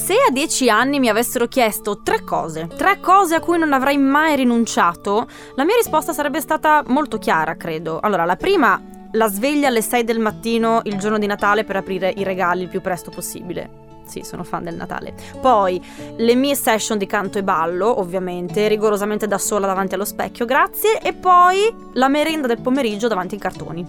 Se 0.00 0.14
a 0.14 0.32
dieci 0.32 0.70
anni 0.70 0.98
mi 0.98 1.08
avessero 1.08 1.46
chiesto 1.46 2.00
tre 2.02 2.24
cose, 2.24 2.66
tre 2.74 3.00
cose 3.00 3.34
a 3.34 3.40
cui 3.40 3.58
non 3.58 3.74
avrei 3.74 3.98
mai 3.98 4.34
rinunciato, 4.34 5.28
la 5.54 5.64
mia 5.64 5.76
risposta 5.76 6.14
sarebbe 6.14 6.40
stata 6.40 6.82
molto 6.86 7.18
chiara, 7.18 7.54
credo. 7.54 8.00
Allora, 8.00 8.24
la 8.24 8.34
prima, 8.34 8.80
la 9.12 9.28
sveglia 9.28 9.68
alle 9.68 9.82
6 9.82 10.02
del 10.02 10.18
mattino 10.18 10.80
il 10.84 10.98
giorno 10.98 11.18
di 11.18 11.26
Natale 11.26 11.64
per 11.64 11.76
aprire 11.76 12.12
i 12.16 12.24
regali 12.24 12.62
il 12.62 12.68
più 12.68 12.80
presto 12.80 13.10
possibile. 13.10 13.68
Sì, 14.06 14.22
sono 14.24 14.42
fan 14.42 14.64
del 14.64 14.74
Natale. 14.74 15.14
Poi 15.38 15.80
le 16.16 16.34
mie 16.34 16.56
session 16.56 16.98
di 16.98 17.06
canto 17.06 17.38
e 17.38 17.44
ballo, 17.44 18.00
ovviamente, 18.00 18.66
rigorosamente 18.68 19.28
da 19.28 19.38
sola 19.38 19.66
davanti 19.66 19.94
allo 19.94 20.06
specchio, 20.06 20.46
grazie. 20.46 20.98
E 21.00 21.12
poi 21.12 21.72
la 21.92 22.08
merenda 22.08 22.48
del 22.48 22.60
pomeriggio 22.60 23.06
davanti 23.06 23.34
ai 23.34 23.40
cartoni. 23.40 23.86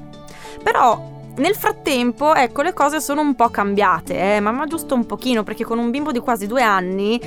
Però 0.62 1.21
nel 1.38 1.56
frattempo, 1.56 2.36
ecco, 2.36 2.62
le 2.62 2.74
cose 2.74 3.00
sono 3.00 3.22
un 3.22 3.36
po' 3.36 3.50
cambiate, 3.50 4.36
eh, 4.36 4.40
ma, 4.40 4.66
giusto 4.66 4.96
un 4.96 5.06
pochino, 5.06 5.44
perché 5.44 5.64
con 5.64 5.80
un 5.80 5.90
bimbo 5.90 6.12
di 6.12 6.20
quasi 6.20 6.48
due 6.48 6.62
anni, 6.62 7.20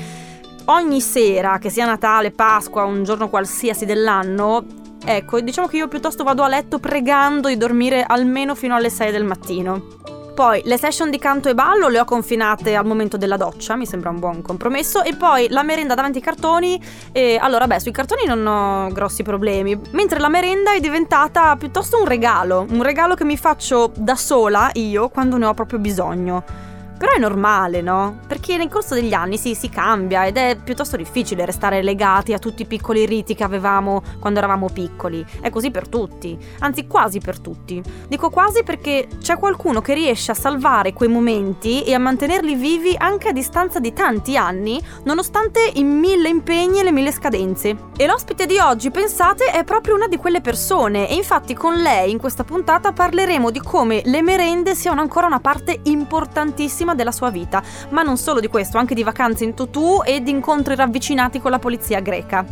ogni 0.67 1.01
sera, 1.01 1.59
che 1.59 1.71
sia 1.71 1.87
Natale, 1.87 2.31
Pasqua, 2.31 2.85
un 2.85 3.03
giorno 3.05 3.29
qualsiasi 3.29 3.85
dell'anno, 3.85 4.65
ecco, 5.05 5.41
diciamo 5.41 5.67
che 5.67 5.77
io 5.79 5.89
piuttosto 5.89 6.25
vado 6.25 6.43
a 6.43 6.49
letto 6.49 6.79
pregando 6.79 7.49
di 7.49 7.57
dormire 7.57 8.05
almeno 8.07 8.55
fino 8.55 8.75
alle 8.75 8.91
6 8.91 9.11
del 9.11 9.25
mattino. 9.25 10.14
Poi 10.35 10.63
le 10.65 10.77
session 10.79 11.11
di 11.11 11.19
canto 11.19 11.49
e 11.49 11.55
ballo 11.55 11.87
le 11.87 12.01
ho 12.01 12.05
confinate 12.05 12.75
al 12.75 12.85
momento 12.85 13.17
della 13.17 13.37
doccia, 13.37 13.77
mi 13.77 13.87
sembra 13.87 14.11
un 14.11 14.19
buon 14.19 14.43
compromesso. 14.43 15.05
E 15.05 15.15
poi 15.15 15.47
la 15.49 15.63
merenda 15.63 15.95
davanti 15.95 16.19
ai 16.19 16.25
cartoni. 16.25 16.83
E 17.13 17.39
allora, 17.41 17.69
beh, 17.69 17.79
sui 17.79 17.93
cartoni 17.93 18.25
non 18.27 18.45
ho 18.45 18.89
grossi 18.89 19.23
problemi. 19.23 19.81
Mentre 19.93 20.19
la 20.19 20.29
merenda 20.29 20.73
è 20.73 20.81
diventata 20.81 21.55
piuttosto 21.55 22.01
un 22.01 22.07
regalo. 22.07 22.67
Un 22.69 22.83
regalo 22.83 23.15
che 23.15 23.25
mi 23.25 23.37
faccio 23.37 23.93
da 23.95 24.17
sola 24.17 24.71
io 24.73 25.09
quando 25.09 25.37
ne 25.37 25.47
ho 25.47 25.55
proprio 25.55 25.79
bisogno. 25.79 26.73
Però 26.97 27.13
è 27.13 27.19
normale, 27.19 27.81
no? 27.81 28.21
Perché 28.27 28.57
nel 28.57 28.69
corso 28.69 28.95
degli 28.95 29.13
anni 29.13 29.37
sì, 29.37 29.55
si 29.55 29.69
cambia 29.69 30.27
ed 30.27 30.37
è 30.37 30.57
piuttosto 30.63 30.97
difficile 30.97 31.45
restare 31.45 31.83
legati 31.83 32.33
a 32.33 32.39
tutti 32.39 32.63
i 32.63 32.67
piccoli 32.67 33.05
riti 33.05 33.35
che 33.35 33.43
avevamo 33.43 34.03
quando 34.21 34.39
eravamo 34.39 34.69
piccoli. 34.73 35.25
È 35.41 35.51
così 35.51 35.71
per 35.71 35.89
tutti, 35.89 36.39
anzi 36.61 36.87
quasi 36.87 37.19
per 37.19 37.41
tutti. 37.41 37.83
Dico 38.07 38.31
quasi 38.31 38.63
perché 38.63 39.09
c'è 39.19 39.39
qualcuno 39.39 39.81
che 39.81 39.95
riesce 39.95 40.31
a 40.31 40.35
salvare 40.35 40.93
quei 40.93 41.09
momenti 41.09 41.83
e 41.83 41.95
a 41.95 41.99
mantenerli 41.99 42.55
vivi 42.55 42.95
anche 42.97 43.29
a 43.29 43.33
distanza 43.33 43.81
di 43.81 43.93
tanti 43.93 44.37
anni, 44.37 44.81
nonostante 45.05 45.73
i 45.75 45.83
mille 45.83 46.29
impegni 46.29 46.79
e 46.81 46.85
le 46.85 46.93
mille 46.93 47.13
scadenze. 47.13 47.77
E 47.97 48.07
l'ospite 48.07 48.47
di 48.47 48.59
oggi, 48.59 48.91
pensate, 48.91 49.47
è 49.47 49.65
proprio 49.65 49.95
una 49.95 50.07
di 50.07 50.17
quelle 50.17 50.41
persone 50.41 51.09
e 51.09 51.15
infatti 51.15 51.55
con 51.55 51.75
lei 51.75 52.11
in 52.11 52.19
questa 52.19 52.45
puntata 52.45 52.93
parleremo 52.93 53.51
di 53.51 53.61
come 53.61 54.03
le 54.05 54.23
merende 54.23 54.75
siano 54.75 55.01
ancora 55.01 55.27
una 55.27 55.41
parte 55.41 55.81
importantissima 55.85 56.84
della 56.93 57.13
sua 57.13 57.31
vita, 57.31 57.63
ma 57.91 58.03
non 58.03 58.19
solo 58.19 58.41
di 58.41 58.49
questo, 58.49 58.77
anche 58.77 58.95
di 58.95 59.03
vacanze 59.03 59.45
in 59.45 59.55
tutù 59.55 60.03
e 60.05 60.23
di 60.23 60.31
incontri 60.31 60.75
ravvicinati 60.75 61.41
con 61.41 61.51
la 61.51 61.59
polizia 61.59 62.01
greca. 62.01 62.45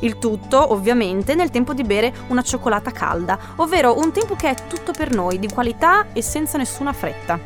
Il 0.00 0.18
tutto, 0.18 0.72
ovviamente, 0.72 1.34
nel 1.34 1.50
tempo 1.50 1.74
di 1.74 1.82
bere 1.82 2.14
una 2.28 2.42
cioccolata 2.42 2.92
calda, 2.92 3.38
ovvero 3.56 3.98
un 3.98 4.12
tempo 4.12 4.36
che 4.36 4.48
è 4.48 4.54
tutto 4.68 4.92
per 4.92 5.12
noi, 5.12 5.38
di 5.38 5.48
qualità 5.48 6.06
e 6.12 6.22
senza 6.22 6.56
nessuna 6.56 6.92
fretta. 6.92 7.38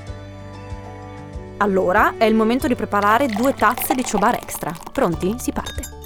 Allora 1.56 2.14
è 2.19 2.25
il 2.25 2.34
momento 2.34 2.67
di 2.67 2.75
preparare 2.75 3.27
due 3.27 3.55
tazze 3.55 3.95
di 3.95 4.05
ciobar 4.05 4.34
extra. 4.34 4.73
Pronti? 4.92 5.36
Si 5.39 5.53
parte. 5.53 6.01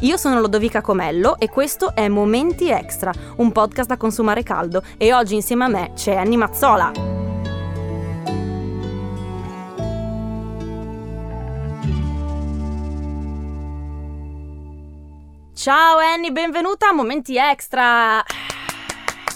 Io 0.00 0.16
sono 0.16 0.40
Lodovica 0.40 0.80
Comello 0.80 1.38
e 1.38 1.48
questo 1.48 1.94
è 1.94 2.06
Momenti 2.08 2.70
Extra, 2.70 3.12
un 3.36 3.50
podcast 3.50 3.88
da 3.88 3.96
consumare 3.96 4.42
caldo 4.44 4.82
e 4.96 5.12
oggi 5.12 5.34
insieme 5.34 5.64
a 5.64 5.68
me 5.68 5.92
c'è 5.94 6.14
Anni 6.14 6.36
Mazzola. 6.36 7.17
Ciao 15.58 15.98
Annie, 15.98 16.30
benvenuta 16.30 16.90
a 16.90 16.92
Momenti 16.92 17.36
Extra 17.36 18.24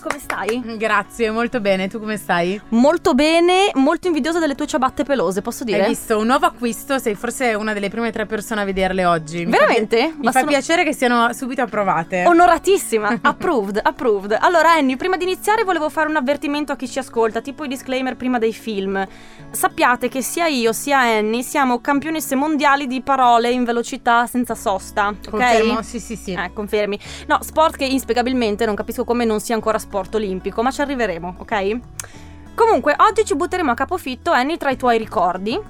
come 0.02 0.18
stai? 0.18 0.76
Grazie, 0.76 1.30
molto 1.30 1.60
bene. 1.60 1.88
Tu 1.88 1.98
come 1.98 2.16
stai? 2.16 2.60
Molto 2.70 3.14
bene, 3.14 3.70
molto 3.74 4.08
invidiosa 4.08 4.40
delle 4.40 4.54
tue 4.54 4.66
ciabatte 4.66 5.04
pelose, 5.04 5.40
posso 5.40 5.64
dire? 5.64 5.82
Hai 5.82 5.88
visto 5.88 6.18
un 6.18 6.26
nuovo 6.26 6.46
acquisto? 6.46 6.98
Sei 6.98 7.14
forse 7.14 7.54
una 7.54 7.72
delle 7.72 7.88
prime 7.88 8.10
tre 8.10 8.26
persone 8.26 8.62
a 8.62 8.64
vederle 8.64 9.04
oggi. 9.04 9.44
Mi 9.44 9.52
Veramente? 9.52 10.08
Fa, 10.08 10.16
mi 10.18 10.24
fa 10.24 10.32
sono... 10.32 10.46
piacere 10.46 10.84
che 10.84 10.92
siano 10.92 11.32
subito 11.32 11.62
approvate. 11.62 12.24
Onoratissima, 12.26 13.20
approved, 13.22 13.80
approved. 13.82 14.36
Allora 14.40 14.72
Annie, 14.72 14.96
prima 14.96 15.16
di 15.16 15.22
iniziare 15.22 15.62
volevo 15.62 15.88
fare 15.88 16.08
un 16.08 16.16
avvertimento 16.16 16.72
a 16.72 16.76
chi 16.76 16.88
ci 16.88 16.98
ascolta, 16.98 17.40
tipo 17.40 17.64
i 17.64 17.68
disclaimer 17.68 18.16
prima 18.16 18.38
dei 18.38 18.52
film. 18.52 19.06
Sappiate 19.50 20.08
che 20.08 20.20
sia 20.20 20.46
io 20.46 20.72
sia 20.72 20.98
Annie 20.98 21.42
siamo 21.42 21.80
campionesse 21.80 22.34
mondiali 22.34 22.86
di 22.88 23.00
parole 23.02 23.50
in 23.50 23.64
velocità 23.64 24.26
senza 24.26 24.56
sosta, 24.56 25.08
ok? 25.08 25.28
Confermo, 25.30 25.82
sì 25.82 26.00
sì 26.00 26.16
sì. 26.16 26.32
Eh, 26.32 26.50
confermi. 26.52 26.98
No, 27.28 27.38
sport 27.42 27.76
che 27.76 27.84
inspiegabilmente 27.84 28.66
non 28.66 28.74
capisco 28.74 29.04
come 29.04 29.24
non 29.24 29.38
sia 29.38 29.54
ancora 29.54 29.78
sport 29.78 29.90
sport 29.92 30.14
olimpico, 30.14 30.62
ma 30.62 30.70
ci 30.70 30.80
arriveremo, 30.80 31.36
ok? 31.38 31.78
Comunque, 32.54 32.94
oggi 32.98 33.26
ci 33.26 33.36
butteremo 33.36 33.70
a 33.70 33.74
capofitto, 33.74 34.30
Annie, 34.30 34.56
tra 34.56 34.70
i 34.70 34.76
tuoi 34.76 34.96
ricordi 34.96 35.60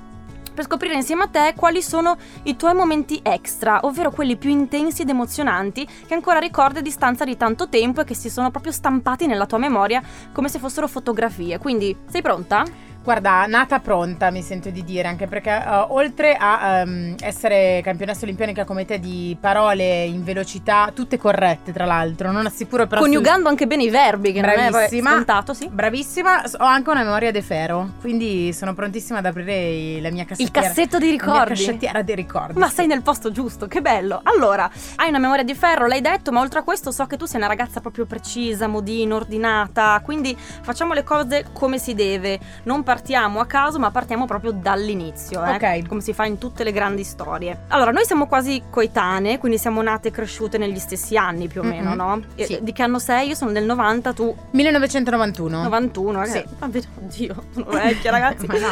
per 0.54 0.64
scoprire 0.64 0.94
insieme 0.94 1.22
a 1.22 1.28
te 1.28 1.54
quali 1.56 1.80
sono 1.80 2.18
i 2.42 2.56
tuoi 2.56 2.74
momenti 2.74 3.20
extra, 3.22 3.80
ovvero 3.84 4.10
quelli 4.10 4.36
più 4.36 4.50
intensi 4.50 5.00
ed 5.00 5.08
emozionanti 5.08 5.88
che 6.06 6.12
ancora 6.12 6.38
ricordi 6.38 6.78
a 6.78 6.82
distanza 6.82 7.24
di 7.24 7.38
tanto 7.38 7.70
tempo 7.70 8.02
e 8.02 8.04
che 8.04 8.14
si 8.14 8.28
sono 8.28 8.50
proprio 8.50 8.70
stampati 8.70 9.26
nella 9.26 9.46
tua 9.46 9.56
memoria 9.56 10.02
come 10.30 10.48
se 10.48 10.58
fossero 10.58 10.86
fotografie. 10.86 11.58
Quindi, 11.58 11.96
sei 12.06 12.20
pronta? 12.20 12.64
Guarda, 13.02 13.46
nata 13.46 13.80
pronta 13.80 14.30
mi 14.30 14.42
sento 14.42 14.70
di 14.70 14.84
dire, 14.84 15.08
anche 15.08 15.26
perché 15.26 15.50
uh, 15.50 15.92
oltre 15.92 16.36
a 16.38 16.82
um, 16.84 17.16
essere 17.20 17.80
campionessa 17.82 18.24
olimpionica 18.24 18.64
come 18.64 18.84
te 18.84 19.00
di 19.00 19.36
parole 19.40 20.04
in 20.04 20.22
velocità, 20.22 20.90
tutte 20.94 21.18
corrette 21.18 21.72
tra 21.72 21.84
l'altro, 21.84 22.30
non 22.30 22.46
assicuro 22.46 22.86
però... 22.86 23.00
Coniugando 23.00 23.42
su... 23.42 23.48
anche 23.48 23.66
bene 23.66 23.82
i 23.82 23.90
verbi, 23.90 24.30
che 24.32 24.40
bravissima, 24.40 25.10
non 25.10 25.18
è 25.18 25.22
scontato, 25.24 25.52
sì. 25.52 25.68
Bravissima, 25.68 26.42
ho 26.58 26.64
anche 26.64 26.90
una 26.90 27.02
memoria 27.02 27.32
de 27.32 27.42
ferro, 27.42 27.90
quindi 28.00 28.52
sono 28.52 28.72
prontissima 28.72 29.18
ad 29.18 29.26
aprire 29.26 30.00
la 30.00 30.10
mia 30.10 30.24
cassettiera. 30.24 30.60
Il 30.60 30.74
cassetto 30.74 30.98
di 30.98 31.10
ricordi. 31.10 31.38
La 31.38 31.44
cassettiera 31.44 32.02
dei 32.02 32.14
ricordi. 32.14 32.58
Ma 32.58 32.68
sì. 32.68 32.74
sei 32.74 32.86
nel 32.86 33.02
posto 33.02 33.32
giusto, 33.32 33.66
che 33.66 33.80
bello. 33.80 34.20
Allora, 34.22 34.70
hai 34.96 35.08
una 35.08 35.18
memoria 35.18 35.42
di 35.42 35.54
ferro, 35.54 35.88
l'hai 35.88 36.00
detto, 36.00 36.30
ma 36.30 36.40
oltre 36.40 36.60
a 36.60 36.62
questo 36.62 36.92
so 36.92 37.06
che 37.06 37.16
tu 37.16 37.26
sei 37.26 37.40
una 37.40 37.48
ragazza 37.48 37.80
proprio 37.80 38.06
precisa, 38.06 38.68
modina, 38.68 39.16
ordinata, 39.16 40.00
quindi 40.04 40.36
facciamo 40.38 40.92
le 40.94 41.02
cose 41.02 41.46
come 41.52 41.78
si 41.78 41.94
deve, 41.94 42.38
non 42.62 42.84
partiamo 42.92 43.40
a 43.40 43.46
caso, 43.46 43.78
ma 43.78 43.90
partiamo 43.90 44.26
proprio 44.26 44.52
dall'inizio, 44.52 45.42
eh? 45.42 45.54
ok? 45.54 45.88
Come 45.88 46.02
si 46.02 46.12
fa 46.12 46.26
in 46.26 46.36
tutte 46.36 46.62
le 46.62 46.72
grandi 46.72 47.04
storie. 47.04 47.64
Allora, 47.68 47.90
noi 47.90 48.04
siamo 48.04 48.26
quasi 48.26 48.62
coetanee, 48.68 49.38
quindi 49.38 49.56
siamo 49.56 49.80
nate 49.80 50.08
e 50.08 50.10
cresciute 50.10 50.58
negli 50.58 50.78
stessi 50.78 51.16
anni 51.16 51.48
più 51.48 51.62
o 51.62 51.64
meno, 51.64 51.88
mm-hmm. 51.88 51.96
no? 51.96 52.22
Sì. 52.36 52.58
Di 52.60 52.72
che 52.72 52.82
anno 52.82 52.98
sei? 52.98 53.28
Io 53.28 53.34
sono 53.34 53.50
del 53.50 53.64
90, 53.64 54.12
tu? 54.12 54.36
1991. 54.50 55.62
91, 55.62 56.24
sì. 56.26 56.44
Oddio, 56.60 57.44
sono 57.54 57.70
vecchia 57.72 58.10
ragazzi. 58.10 58.46
ma 58.46 58.58
no. 58.58 58.68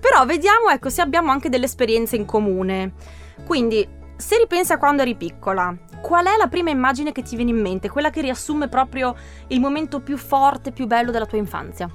Però 0.00 0.26
vediamo, 0.26 0.68
ecco, 0.70 0.88
se 0.88 1.00
abbiamo 1.00 1.30
anche 1.30 1.48
delle 1.48 1.66
esperienze 1.66 2.16
in 2.16 2.24
comune. 2.24 2.94
Quindi, 3.44 3.88
se 4.16 4.38
ripensi 4.38 4.72
a 4.72 4.78
quando 4.78 5.02
eri 5.02 5.14
piccola, 5.14 5.72
qual 6.00 6.26
è 6.26 6.36
la 6.36 6.48
prima 6.48 6.70
immagine 6.70 7.12
che 7.12 7.22
ti 7.22 7.36
viene 7.36 7.52
in 7.52 7.60
mente? 7.60 7.88
Quella 7.88 8.10
che 8.10 8.22
riassume 8.22 8.66
proprio 8.66 9.14
il 9.48 9.60
momento 9.60 10.00
più 10.00 10.16
forte, 10.16 10.72
più 10.72 10.88
bello 10.88 11.12
della 11.12 11.26
tua 11.26 11.38
infanzia? 11.38 11.88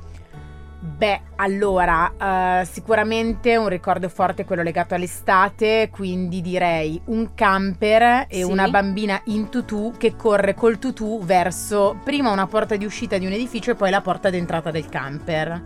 Beh, 0.84 1.22
allora, 1.36 2.12
uh, 2.18 2.66
sicuramente 2.66 3.56
un 3.56 3.68
ricordo 3.68 4.10
forte 4.10 4.42
è 4.42 4.46
quello 4.46 4.64
legato 4.64 4.96
all'estate, 4.96 5.92
quindi 5.92 6.42
direi 6.42 7.00
un 7.06 7.36
camper 7.36 8.26
e 8.28 8.38
sì. 8.38 8.42
una 8.42 8.68
bambina 8.68 9.22
in 9.26 9.50
tutù 9.50 9.94
che 9.96 10.16
corre 10.16 10.56
col 10.56 10.80
tutù 10.80 11.22
verso 11.24 12.00
prima 12.04 12.32
una 12.32 12.48
porta 12.48 12.78
di 12.78 12.86
uscita 12.86 13.20
di 13.20 13.28
un 13.28 13.32
edificio 13.32 13.72
e 13.72 13.76
poi 13.76 13.92
la 13.92 14.02
porta 14.02 14.32
d'entrata 14.32 14.72
del 14.72 14.90
camper. 14.90 15.62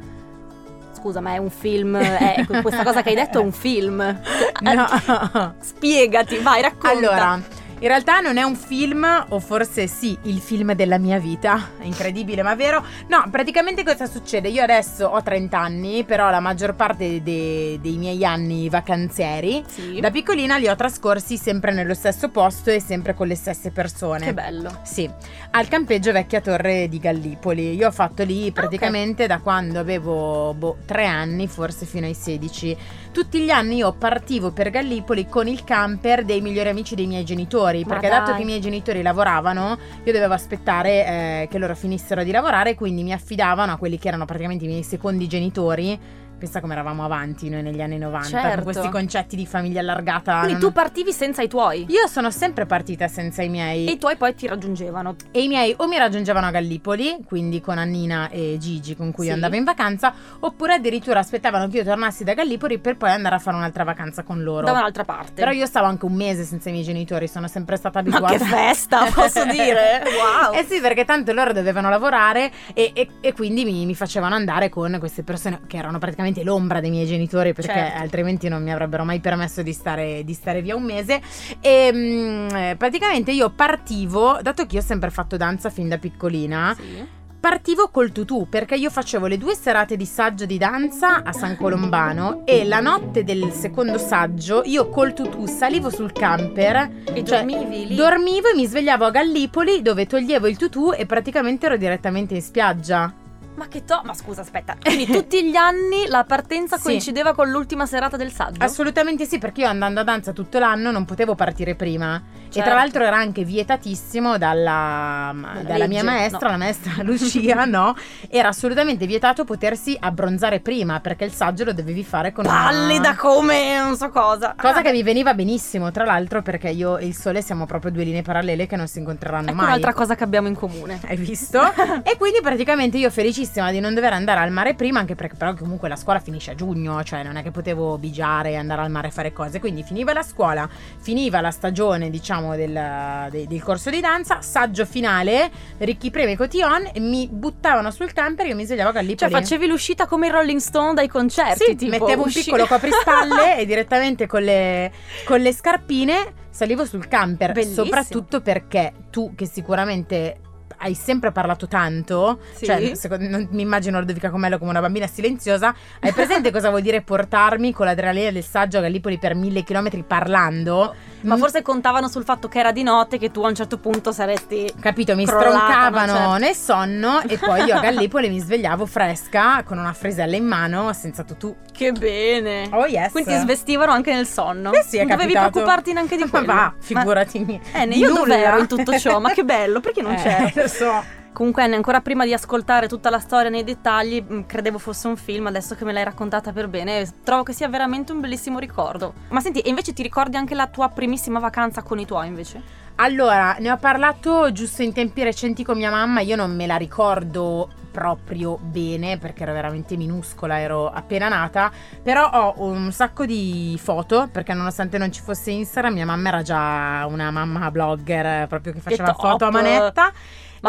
Scusa, 0.91 1.21
ma 1.21 1.33
è 1.33 1.37
un 1.37 1.49
film? 1.49 1.95
È, 1.95 2.45
questa 2.61 2.83
cosa 2.83 3.01
che 3.01 3.09
hai 3.09 3.15
detto 3.15 3.39
è 3.39 3.41
un 3.41 3.53
film? 3.53 4.19
No. 4.59 5.53
Spiegati, 5.61 6.39
vai, 6.39 6.61
racconta. 6.61 6.89
Allora, 6.89 7.41
in 7.79 7.87
realtà 7.87 8.21
non 8.21 8.37
è 8.37 8.43
un 8.43 8.55
film, 8.55 9.25
o 9.29 9.39
forse 9.39 9.87
sì, 9.87 10.17
il 10.23 10.39
film 10.39 10.73
della 10.73 10.97
mia 10.97 11.19
vita. 11.19 11.71
È 11.77 11.83
incredibile, 11.83 12.41
ma 12.41 12.55
vero? 12.55 12.83
No, 13.07 13.25
praticamente 13.29 13.83
cosa 13.83 14.05
succede? 14.05 14.47
Io 14.47 14.63
adesso 14.63 15.07
ho 15.07 15.21
30 15.21 15.59
anni, 15.59 16.03
però 16.05 16.29
la 16.29 16.39
maggior 16.39 16.75
parte 16.75 17.21
de- 17.21 17.77
dei 17.81 17.97
miei 17.97 18.23
anni 18.23 18.69
vacanzieri, 18.69 19.63
sì. 19.67 19.99
da 19.99 20.09
piccolina 20.09 20.57
li 20.57 20.69
ho 20.69 20.75
trascorsi 20.75 21.37
sempre 21.37 21.73
nello 21.73 21.93
stesso 21.93 22.29
posto 22.29 22.69
e 22.69 22.79
sempre 22.79 23.13
con 23.13 23.27
le 23.27 23.35
stesse 23.35 23.71
persone. 23.71 24.25
Che 24.25 24.33
bello. 24.33 24.79
Sì, 24.83 25.09
al 25.51 25.67
campeggio 25.67 26.13
Vecchia 26.13 26.39
Torre 26.39 26.87
di 26.87 26.99
Gallipoli. 26.99 27.75
Io 27.75 27.87
ho 27.87 27.91
fatto 27.91 28.23
lì 28.23 28.51
praticamente 28.51 29.25
okay. 29.25 29.35
da 29.35 29.43
quando 29.43 29.79
avevo 29.79 30.53
boh, 30.53 30.77
3 30.85 31.05
anni, 31.05 31.47
forse 31.47 31.85
fino 31.85 32.05
ai 32.05 32.13
16. 32.13 32.77
Tutti 33.15 33.39
gli 33.39 33.49
anni 33.49 33.77
io 33.77 33.93
partivo 33.93 34.51
per 34.51 34.69
Gallipoli 34.69 35.25
con 35.29 35.47
il 35.47 35.63
camper 35.63 36.25
dei 36.25 36.41
migliori 36.41 36.67
amici 36.67 36.95
dei 36.95 37.07
miei 37.07 37.23
genitori 37.23 37.85
perché 37.85 38.09
dato 38.09 38.35
che 38.35 38.41
i 38.41 38.43
miei 38.43 38.59
genitori 38.59 39.01
lavoravano, 39.01 39.77
io 40.03 40.11
dovevo 40.11 40.33
aspettare 40.33 40.89
eh, 41.05 41.47
che 41.49 41.57
loro 41.57 41.77
finissero 41.77 42.25
di 42.25 42.31
lavorare, 42.31 42.75
quindi 42.75 43.03
mi 43.03 43.13
affidavano 43.13 43.71
a 43.71 43.77
quelli 43.77 43.97
che 43.97 44.09
erano 44.09 44.25
praticamente 44.25 44.65
i 44.65 44.67
miei 44.67 44.83
secondi 44.83 45.29
genitori 45.29 45.97
Pensa 46.37 46.59
come 46.59 46.73
eravamo 46.73 47.03
avanti 47.05 47.49
noi 47.49 47.61
negli 47.63 47.81
anni 47.81 47.97
90 47.97 48.27
Certo. 48.27 48.55
con 48.55 48.63
questi 48.63 48.89
concetti 48.89 49.35
di 49.35 49.45
famiglia 49.45 49.79
allargata. 49.79 50.39
Quindi 50.41 50.59
tu 50.59 50.71
partivi 50.71 51.11
senza 51.13 51.41
i 51.41 51.47
tuoi. 51.47 51.85
Io 51.89 52.07
sono 52.07 52.29
sempre 52.29 52.65
partita 52.65 53.07
senza 53.07 53.41
i 53.41 53.47
miei 53.49 53.87
E 53.87 53.91
i 53.93 53.97
tuoi 53.97 54.15
poi 54.17 54.35
ti 54.35 54.45
raggiungevano. 54.47 55.15
e 55.31 55.41
i 55.43 55.47
miei 55.47 55.73
o 55.77 55.87
mi 55.87 55.97
raggiungevano 55.97 56.47
a 56.47 56.51
Gallipoli, 56.51 57.19
quindi 57.25 57.61
con 57.61 57.77
Annina 57.77 58.29
e 58.29 58.57
Gigi 58.59 58.95
con 58.95 59.11
cui 59.11 59.23
Sì. 59.23 59.29
io 59.29 59.35
andavo 59.35 59.55
in 59.55 59.63
vacanza, 59.63 60.13
oppure 60.41 60.73
addirittura 60.73 61.19
aspettavano 61.19 61.67
che 61.69 61.77
io 61.77 61.83
tornassi 61.83 62.23
da 62.25 62.33
Gallipoli 62.33 62.79
per 62.79 62.97
poi 62.97 63.09
andare 63.11 63.35
a 63.35 63.39
fare 63.39 63.55
un'altra 63.55 63.83
vacanza 63.85 64.23
con 64.23 64.43
loro. 64.43 64.65
Da 64.65 64.71
un'altra 64.73 65.05
parte. 65.05 65.33
Però 65.33 65.51
io 65.51 65.65
stavo 65.65 65.87
anche 65.87 66.05
un 66.05 66.13
mese 66.13 66.43
senza 66.43 66.67
i 66.69 66.73
miei 66.73 66.83
genitori, 66.83 67.27
sono 67.29 67.47
sempre 67.47 67.77
stata 67.77 68.01
Ma 68.03 68.09
abituata. 68.17 68.37
che 68.37 68.43
festa, 68.43 69.05
posso 69.13 69.45
dire? 69.45 70.03
Wow. 70.03 70.53
Eh 70.53 70.65
sì, 70.67 70.81
perché 70.81 71.05
tanto 71.05 71.31
loro 71.31 71.53
dovevano 71.53 71.89
lavorare 71.89 72.51
e, 72.73 72.91
e- 72.93 73.07
e 73.21 73.33
quindi 73.33 73.63
mi, 73.63 73.85
mi 73.85 73.95
facevano 73.95 74.35
andare 74.35 74.67
con 74.69 74.97
queste 74.99 75.23
persone 75.23 75.61
che 75.65 75.77
erano 75.77 75.97
praticamente 75.97 76.23
l'ombra 76.43 76.79
dei 76.79 76.89
miei 76.89 77.05
genitori 77.05 77.53
perché 77.53 77.73
Certo. 77.73 78.01
altrimenti 78.01 78.47
non 78.47 78.63
mi 78.63 78.71
avrebbero 78.71 79.03
mai 79.03 79.19
permesso 79.19 79.61
di 79.61 79.73
stare, 79.73 80.23
di 80.23 80.33
stare 80.33 80.61
via 80.61 80.75
un 80.75 80.83
mese. 80.83 81.21
E 81.61 81.91
mm, 81.93 82.47
eh, 82.55 82.75
praticamente 82.77 83.31
io 83.31 83.49
partivo, 83.49 84.39
dato 84.41 84.65
che 84.65 84.75
io 84.75 84.81
ho 84.81 84.85
sempre 84.85 85.09
fatto 85.09 85.37
danza 85.37 85.69
fin 85.69 85.87
da 85.89 85.97
piccolina, 85.97 86.75
Sì. 86.77 87.03
partivo 87.39 87.89
col 87.89 88.11
tutù 88.11 88.47
perché 88.49 88.73
io 88.75 88.89
facevo 88.89 89.27
le 89.27 89.37
due 89.37 89.53
serate 89.53 89.95
di 89.95 90.05
saggio 90.05 90.45
di 90.45 90.57
danza 90.57 91.21
a 91.23 91.31
San 91.31 91.55
Colombano 91.57 92.41
e 92.45 92.65
la 92.65 92.79
notte 92.79 93.23
del 93.23 93.51
secondo 93.51 93.99
saggio 93.99 94.63
io 94.65 94.89
col 94.89 95.13
tutù 95.13 95.45
salivo 95.45 95.91
sul 95.91 96.11
camper 96.11 96.89
E 97.13 97.23
Cioè, 97.23 97.45
dormivi 97.45 97.87
lì. 97.89 97.95
Dormivo 97.95 98.47
e 98.49 98.55
mi 98.55 98.65
svegliavo 98.65 99.05
a 99.05 99.11
Gallipoli 99.11 99.83
dove 99.83 100.07
toglievo 100.07 100.47
il 100.47 100.57
tutù 100.57 100.91
e 100.91 101.05
praticamente 101.05 101.67
ero 101.67 101.77
direttamente 101.77 102.33
in 102.33 102.41
spiaggia. 102.41 103.13
Ma 103.55 103.67
che 103.67 103.83
to... 103.85 104.01
Ma 104.03 104.13
scusa, 104.13 104.41
aspetta. 104.41 104.75
Quindi 104.81 105.05
tutti 105.05 105.43
gli 105.49 105.55
anni 105.55 106.07
la 106.07 106.23
partenza 106.25 106.77
Sì. 106.77 106.83
coincideva 106.83 107.33
con 107.33 107.49
l'ultima 107.49 107.85
serata 107.85 108.17
del 108.17 108.31
saggio? 108.31 108.63
Assolutamente 108.63 109.25
sì, 109.25 109.37
perché 109.37 109.61
io 109.61 109.67
andando 109.67 110.01
a 110.01 110.03
danza 110.03 110.33
tutto 110.33 110.59
l'anno 110.59 110.91
non 110.91 111.05
potevo 111.05 111.35
partire 111.35 111.75
prima. 111.75 112.21
E 112.55 112.59
Certo. 112.59 112.69
tra 112.69 112.79
l'altro 112.79 113.03
era 113.03 113.17
anche 113.17 113.43
vietatissimo 113.43 114.37
dalla, 114.37 115.35
dalla 115.65 115.87
mia 115.87 116.03
maestra, 116.05 116.45
no. 116.45 116.51
la 116.51 116.57
maestra 116.57 116.93
Lucia, 117.03 117.65
no? 117.65 117.93
Era 118.29 118.47
assolutamente 118.47 119.05
vietato 119.05 119.43
potersi 119.43 119.97
abbronzare 119.99 120.61
prima 120.61 121.01
perché 121.01 121.25
il 121.25 121.33
saggio 121.33 121.65
lo 121.65 121.73
dovevi 121.73 122.03
fare 122.05 122.31
con 122.31 122.45
una- 122.45 122.53
Pallida 122.63 123.15
come 123.15 123.77
non 123.77 123.97
so 123.97 124.09
cosa. 124.09 124.55
Cosa 124.57 124.77
Ah, 124.77 124.81
che 124.81 124.91
mi 124.91 125.03
veniva 125.03 125.33
benissimo, 125.33 125.91
tra 125.91 126.05
l'altro, 126.05 126.41
perché 126.41 126.69
io 126.69 126.97
e 126.97 127.05
il 127.07 127.13
sole 127.15 127.41
siamo 127.41 127.65
proprio 127.65 127.91
due 127.91 128.03
linee 128.05 128.21
parallele 128.21 128.67
che 128.67 128.77
non 128.77 128.87
si 128.87 128.99
incontreranno 128.99 129.47
Ecco 129.47 129.55
mai. 129.55 129.65
un'altra 129.65 129.93
cosa 129.93 130.15
che 130.15 130.23
abbiamo 130.23 130.47
in 130.47 130.55
comune. 130.55 130.99
Hai 131.07 131.17
visto? 131.17 131.59
e 132.03 132.15
quindi 132.17 132.39
praticamente 132.41 132.97
io 132.97 133.09
felicissima 133.09 133.69
di 133.71 133.81
non 133.81 133.93
dover 133.93 134.13
andare 134.13 134.39
al 134.39 134.51
mare 134.51 134.75
prima, 134.75 134.99
anche 134.99 135.15
perché 135.15 135.35
però 135.35 135.53
comunque 135.55 135.89
la 135.89 135.95
scuola 135.97 136.19
finisce 136.19 136.51
a 136.51 136.55
giugno, 136.55 137.03
cioè 137.03 137.21
non 137.23 137.35
è 137.35 137.43
che 137.43 137.51
potevo 137.51 137.97
bigiare 137.97 138.51
e 138.51 138.55
andare 138.55 138.81
al 138.81 138.89
mare 138.91 139.09
a 139.09 139.11
fare 139.11 139.33
cose. 139.33 139.59
Quindi 139.59 139.83
finiva 139.83 140.13
la 140.13 140.23
scuola, 140.23 140.67
finiva 140.99 141.41
la 141.41 141.51
stagione, 141.51 142.09
diciamo, 142.09 142.44
del, 142.53 143.27
de- 143.31 143.47
del 143.47 143.63
corso 143.63 143.89
di 143.89 143.99
danza, 143.99 144.41
saggio 144.41 144.85
finale, 144.85 145.49
Ricchi 145.79 146.11
Cotillon, 146.35 146.89
e 146.93 146.99
mi 146.99 147.27
buttavano 147.31 147.89
sul 147.91 148.13
camper 148.13 148.45
e 148.45 148.49
io 148.49 148.55
mi 148.55 148.65
svegliavo 148.65 148.89
a 148.89 148.93
Cioè 148.93 149.01
Gallipoli. 149.01 149.31
facevi 149.31 149.67
l'uscita 149.67 150.05
come 150.05 150.27
i 150.27 150.29
Rolling 150.29 150.59
Stone 150.59 150.93
dai 150.93 151.07
concerti. 151.07 151.63
Sì, 151.63 151.75
tipo, 151.75 151.91
mettevo 152.05 152.21
un 152.21 152.27
usci- 152.27 152.43
piccolo 152.43 152.65
coprispalle 152.67 153.57
e 153.57 153.65
direttamente 153.65 154.27
con 154.27 154.43
le, 154.43 154.91
con 155.25 155.39
le 155.39 155.53
scarpine 155.53 156.33
salivo 156.49 156.85
sul 156.85 157.07
camper. 157.07 157.51
Bellissimo. 157.53 157.83
Soprattutto 157.85 158.41
perché 158.41 158.93
tu, 159.09 159.33
che 159.35 159.45
sicuramente 159.45 160.39
hai 160.77 160.93
sempre 160.93 161.31
parlato 161.31 161.67
tanto, 161.67 162.39
Sì. 162.53 162.65
cioè 162.65 162.95
secondo- 162.95 163.27
non 163.29 163.47
mi 163.51 163.61
immagino 163.61 163.97
Ludovica 163.99 164.29
Comello 164.29 164.57
come 164.57 164.71
una 164.71 164.81
bambina 164.81 165.07
silenziosa, 165.07 165.73
hai 166.01 166.11
presente 166.11 166.51
cosa 166.51 166.69
vuol 166.69 166.81
dire 166.81 167.01
portarmi 167.01 167.71
con 167.71 167.85
l'adrenalina 167.85 168.29
del 168.29 168.43
saggio 168.43 168.79
a 168.79 168.81
Gallipoli 168.81 169.17
per 169.17 169.35
mille 169.35 169.63
chilometri 169.63 170.03
parlando? 170.03 170.93
Ma 171.25 171.35
Mm, 171.35 171.39
forse 171.39 171.61
contavano 171.61 172.07
sul 172.07 172.23
fatto 172.23 172.47
che 172.47 172.59
era 172.59 172.71
di 172.71 172.83
notte 172.83 173.17
che 173.17 173.31
tu 173.31 173.43
a 173.43 173.47
un 173.49 173.55
certo 173.55 173.77
punto 173.77 174.11
saresti 174.11 174.71
Capito, 174.79 175.15
mi 175.15 175.25
crollata, 175.25 175.49
stroncavano 175.49 176.11
no? 176.13 176.17
Certo. 176.17 176.37
nel 176.37 176.55
sonno 176.55 177.21
e 177.21 177.37
poi 177.37 177.63
io 177.63 177.75
a 177.75 177.79
Gallipoli 177.81 178.29
mi 178.29 178.39
svegliavo 178.39 178.85
fresca 178.85 179.63
con 179.63 179.77
una 179.77 179.93
frisella 179.93 180.35
in 180.35 180.45
mano 180.45 180.93
senza 180.93 181.23
tutù. 181.23 181.55
Che 181.71 181.91
bene. 181.91 182.69
Oh 182.71 182.85
yes. 182.85 183.11
Quindi 183.11 183.31
ti 183.33 183.39
svestivano 183.39 183.91
anche 183.91 184.13
nel 184.13 184.27
sonno. 184.27 184.71
Eh 184.71 184.83
sì, 184.87 184.97
è 184.97 184.99
non 185.03 185.09
dovevi 185.09 185.33
capitato. 185.33 185.51
preoccuparti 185.51 185.93
neanche 185.93 186.15
di 186.15 186.23
Ma 186.23 186.29
quello. 186.29 186.45
va, 186.45 186.73
figurati. 186.79 187.61
Eh, 187.73 187.87
di 187.87 187.97
io 187.97 188.07
nulla. 188.09 188.19
dove 188.35 188.43
ero 188.43 188.57
in 188.59 188.67
tutto 188.67 188.97
ciò? 188.97 189.19
Ma 189.19 189.31
che 189.31 189.43
bello, 189.43 189.79
perché 189.79 190.01
non 190.01 190.13
Eh, 190.15 190.21
c'ero? 190.21 190.51
Lo 190.53 190.67
so. 190.67 191.03
Comunque, 191.35 191.63
ancora 191.63 191.99
prima 191.99 192.23
di 192.23 192.31
ascoltare 192.31 192.87
tutta 192.87 193.09
la 193.09 193.19
storia 193.19 193.49
nei 193.49 193.65
dettagli, 193.65 194.23
mh, 194.25 194.45
credevo 194.45 194.77
fosse 194.77 195.07
un 195.07 195.17
film, 195.17 195.47
adesso 195.47 195.75
che 195.75 195.83
me 195.83 195.91
l'hai 195.91 196.05
raccontata 196.05 196.53
per 196.53 196.69
bene, 196.69 197.05
trovo 197.25 197.43
che 197.43 197.51
sia 197.51 197.67
veramente 197.67 198.13
un 198.13 198.21
bellissimo 198.21 198.57
ricordo. 198.57 199.13
Ma 199.31 199.41
senti, 199.41 199.59
e 199.59 199.67
invece 199.67 199.91
ti 199.91 200.01
ricordi 200.01 200.37
anche 200.37 200.55
la 200.55 200.67
tua 200.67 200.87
primissima 200.87 201.39
vacanza 201.39 201.81
con 201.81 201.99
i 201.99 202.05
tuoi, 202.05 202.27
invece? 202.27 202.61
Allora, 202.95 203.57
ne 203.59 203.69
ho 203.69 203.75
parlato 203.75 204.49
giusto 204.53 204.81
in 204.81 204.93
tempi 204.93 205.23
recenti 205.23 205.65
con 205.65 205.75
mia 205.75 205.91
mamma, 205.91 206.21
io 206.21 206.37
non 206.37 206.55
me 206.55 206.65
la 206.67 206.77
ricordo 206.77 207.67
proprio 207.91 208.57
bene 208.57 209.17
perché 209.17 209.43
ero 209.43 209.51
veramente 209.51 209.97
minuscola, 209.97 210.59
ero 210.59 210.89
appena 210.89 211.27
nata, 211.27 211.69
però 212.01 212.29
ho 212.29 212.61
un 212.61 212.93
sacco 212.93 213.25
di 213.25 213.77
foto 213.81 214.29
perché 214.31 214.53
nonostante 214.53 214.97
non 214.97 215.11
ci 215.11 215.21
fosse 215.21 215.51
Instagram, 215.51 215.93
mia 215.93 216.05
mamma 216.05 216.29
era 216.29 216.41
già 216.41 217.05
una 217.09 217.29
mamma 217.31 217.71
blogger 217.71 218.25
eh, 218.25 218.45
proprio 218.47 218.71
che 218.71 218.79
faceva 218.79 219.13
foto 219.13 219.45
a 219.45 219.51
manetta. 219.51 220.13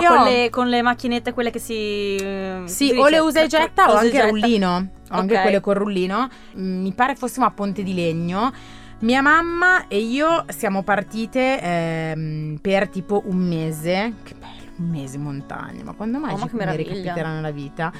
Ma 0.00 0.06
con 0.08 0.18
ho- 0.18 0.24
le, 0.24 0.50
con 0.50 0.68
le 0.68 0.82
macchinette, 0.82 1.32
quelle 1.32 1.50
che 1.50 1.58
si. 1.58 2.16
eh, 2.16 2.62
Sì, 2.64 2.88
si 2.88 2.96
o 2.98 3.08
le 3.08 3.18
usa 3.18 3.42
e 3.42 3.46
getta 3.46 3.88
o 3.90 3.94
e 3.94 3.96
anche 3.96 4.10
getta. 4.10 4.26
rullino. 4.28 4.88
Ho 5.10 5.16
anche 5.16 5.34
Ok. 5.36 5.42
quelle 5.42 5.60
con 5.60 5.74
rullino. 5.74 6.28
Mm, 6.58 6.82
Mi 6.82 6.92
pare 6.92 7.14
fossimo 7.14 7.46
a 7.46 7.50
Ponte 7.50 7.82
di 7.82 7.94
Legno. 7.94 8.52
Mia 9.00 9.20
mamma 9.20 9.88
e 9.88 9.98
io 9.98 10.44
siamo 10.48 10.82
partite 10.82 11.60
ehm, 11.60 12.58
per 12.60 12.88
tipo 12.88 13.22
un 13.26 13.36
mese. 13.36 14.14
Che 14.22 14.34
bello, 14.34 14.70
un 14.78 14.88
mese 14.88 15.16
in 15.16 15.22
montagna. 15.22 15.82
Ma 15.84 15.92
quando 15.92 16.18
mai 16.18 16.32
Oh, 16.32 16.38
ma 16.38 16.42
ci 16.48 16.56
che 16.56 16.64
mi 16.64 16.76
ricapiterà 16.76 17.32
nella 17.32 17.50
vita? 17.50 17.92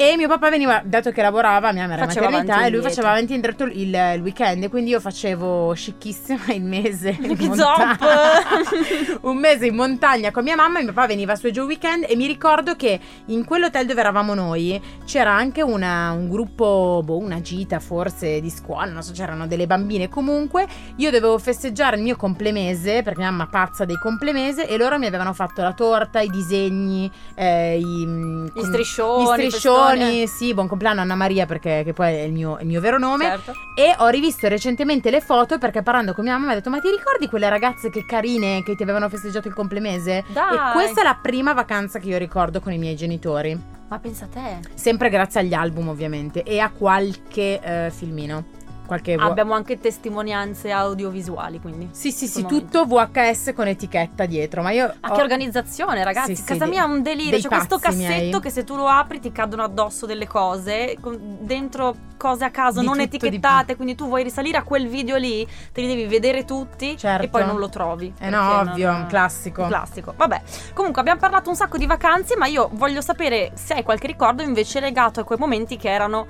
E 0.00 0.16
mio 0.16 0.28
papà 0.28 0.48
veniva, 0.48 0.80
dato 0.82 1.10
che 1.10 1.20
lavorava, 1.20 1.72
mia 1.72 1.82
mamma 1.82 1.92
era 1.92 2.06
Faceva 2.06 2.30
maternità 2.30 2.64
e 2.64 2.70
lui 2.70 2.80
faceva 2.80 3.10
avanti 3.10 3.32
e 3.32 3.34
indietro 3.34 3.66
il, 3.66 3.94
il 4.14 4.20
weekend. 4.22 4.70
Quindi 4.70 4.92
io 4.92 4.98
facevo 4.98 5.74
scicchissima 5.74 6.54
il 6.54 6.62
mese 6.62 7.18
in 7.20 7.36
un 9.20 9.36
mese 9.36 9.66
in 9.66 9.74
montagna 9.74 10.30
con 10.30 10.42
mia 10.42 10.56
mamma 10.56 10.78
e 10.78 10.84
mio 10.84 10.94
papà 10.94 11.08
veniva 11.08 11.36
su 11.36 11.48
e 11.48 11.50
giù 11.50 11.60
il 11.60 11.66
weekend 11.66 12.06
e 12.08 12.16
mi 12.16 12.26
ricordo 12.26 12.76
che 12.76 12.98
in 13.26 13.44
quell'hotel 13.44 13.84
dove 13.84 14.00
eravamo 14.00 14.32
noi 14.32 14.80
c'era 15.04 15.32
anche 15.32 15.60
una- 15.60 16.12
un 16.12 16.30
gruppo, 16.30 17.02
boh, 17.04 17.18
una 17.18 17.42
gita 17.42 17.78
forse 17.78 18.40
di 18.40 18.48
scuola, 18.48 18.90
non 18.90 19.02
so, 19.02 19.12
c'erano 19.12 19.46
delle 19.46 19.66
bambine 19.66 20.08
comunque. 20.08 20.66
Io 20.96 21.10
dovevo 21.10 21.36
festeggiare 21.38 21.96
il 21.96 22.02
mio 22.02 22.16
complemese 22.16 23.02
perché 23.02 23.20
mia 23.20 23.30
mamma 23.30 23.48
pazza 23.48 23.84
dei 23.84 23.98
complemese 23.98 24.66
e 24.66 24.78
loro 24.78 24.96
mi 24.98 25.04
avevano 25.04 25.34
fatto 25.34 25.60
la 25.60 25.74
torta, 25.74 26.20
i 26.20 26.28
disegni, 26.30 27.10
eh, 27.34 27.76
i, 27.78 28.50
Gli 28.54 28.62
striscioni. 28.62 29.24
gli 29.24 29.44
i 29.46 29.50
striscioni, 29.50 29.88
festoni. 29.98 30.26
sì, 30.26 30.54
buon 30.54 30.68
compleanno 30.68 31.00
Anna 31.00 31.14
Maria 31.14 31.46
perché 31.46 31.82
che 31.84 31.92
poi 31.92 32.14
è 32.14 32.20
il 32.22 32.32
mio, 32.32 32.58
il 32.60 32.66
mio 32.66 32.80
vero 32.80 32.98
nome. 32.98 33.24
Certo. 33.24 33.54
E 33.74 33.94
ho 33.98 34.08
rivisto 34.08 34.48
recentemente 34.48 35.10
le 35.10 35.20
foto 35.20 35.58
perché 35.58 35.82
parlando 35.82 36.12
con 36.12 36.24
mia 36.24 36.34
mamma 36.34 36.46
mi 36.46 36.52
ha 36.52 36.54
detto: 36.56 36.70
Ma 36.70 36.80
ti 36.80 36.90
ricordi 36.90 37.28
quelle 37.28 37.48
ragazze 37.48 37.90
che 37.90 38.04
carine 38.04 38.62
che 38.62 38.76
ti 38.76 38.82
avevano 38.82 39.08
festeggiato 39.08 39.48
il 39.48 39.54
complemese? 39.54 40.24
Dai. 40.28 40.54
E 40.54 40.72
questa 40.72 41.00
è 41.00 41.04
la 41.04 41.18
prima 41.20 41.52
vacanza 41.52 41.98
che 41.98 42.08
io 42.08 42.18
ricordo 42.18 42.60
con 42.60 42.72
i 42.72 42.78
miei 42.78 42.96
genitori. 42.96 43.58
Ma 43.88 43.98
pensa 43.98 44.26
a 44.26 44.28
te. 44.28 44.68
Sempre 44.74 45.08
grazie 45.10 45.40
agli 45.40 45.52
album, 45.52 45.88
ovviamente, 45.88 46.44
e 46.44 46.60
a 46.60 46.70
qualche 46.70 47.60
eh, 47.60 47.90
filmino. 47.90 48.58
Qualche 48.90 49.14
vo- 49.16 49.22
Abbiamo 49.22 49.54
anche 49.54 49.78
testimonianze 49.78 50.72
audiovisuali, 50.72 51.60
quindi. 51.60 51.90
Sì, 51.92 52.10
sì, 52.10 52.26
sì, 52.26 52.44
tutto 52.44 52.86
VHS 52.86 53.52
con 53.54 53.68
etichetta 53.68 54.26
dietro. 54.26 54.62
Ma 54.62 54.72
io. 54.72 54.92
Ah, 54.98 55.10
ho- 55.12 55.14
che 55.14 55.22
organizzazione, 55.22 56.02
ragazzi. 56.02 56.34
Sì, 56.34 56.42
sì, 56.42 56.48
Casa 56.48 56.64
dei- 56.64 56.72
mia 56.72 56.82
è 56.82 56.86
un 56.88 57.00
delirio. 57.00 57.38
C'è 57.38 57.46
questo 57.46 57.78
pazzi 57.78 57.98
cassetto 57.98 58.16
miei. 58.24 58.40
che 58.40 58.50
se 58.50 58.64
tu 58.64 58.74
lo 58.74 58.88
apri 58.88 59.20
ti 59.20 59.30
cadono 59.30 59.62
addosso 59.62 60.06
delle 60.06 60.26
cose, 60.26 60.96
con- 61.00 61.38
dentro 61.42 61.94
cose 62.16 62.44
a 62.44 62.50
caso 62.50 62.80
Di 62.80 62.86
non 62.86 62.96
tutto, 62.98 63.06
etichettate. 63.14 63.76
Quindi 63.76 63.94
tu 63.94 64.08
vuoi 64.08 64.24
risalire 64.24 64.58
a 64.58 64.64
quel 64.64 64.88
video 64.88 65.16
lì, 65.18 65.46
te 65.72 65.82
li 65.82 65.86
devi 65.86 66.06
vedere 66.06 66.44
tutti 66.44 66.98
Certo. 66.98 67.24
e 67.24 67.28
poi 67.28 67.46
non 67.46 67.58
lo 67.58 67.68
trovi. 67.68 68.12
Eh 68.18 68.28
no, 68.28 68.58
ovvio, 68.58 68.90
non- 68.90 69.02
un 69.02 69.06
classico. 69.06 69.62
Un 69.62 69.68
classico. 69.68 70.14
Vabbè, 70.16 70.42
comunque 70.74 71.00
abbiamo 71.00 71.20
parlato 71.20 71.48
un 71.48 71.54
sacco 71.54 71.76
di 71.78 71.86
vacanze, 71.86 72.36
ma 72.36 72.46
io 72.46 72.68
voglio 72.72 73.00
sapere 73.02 73.52
se 73.54 73.74
hai 73.74 73.84
qualche 73.84 74.08
ricordo 74.08 74.42
invece 74.42 74.80
legato 74.80 75.20
a 75.20 75.22
quei 75.24 75.38
momenti 75.38 75.76
che 75.76 75.88
erano 75.90 76.26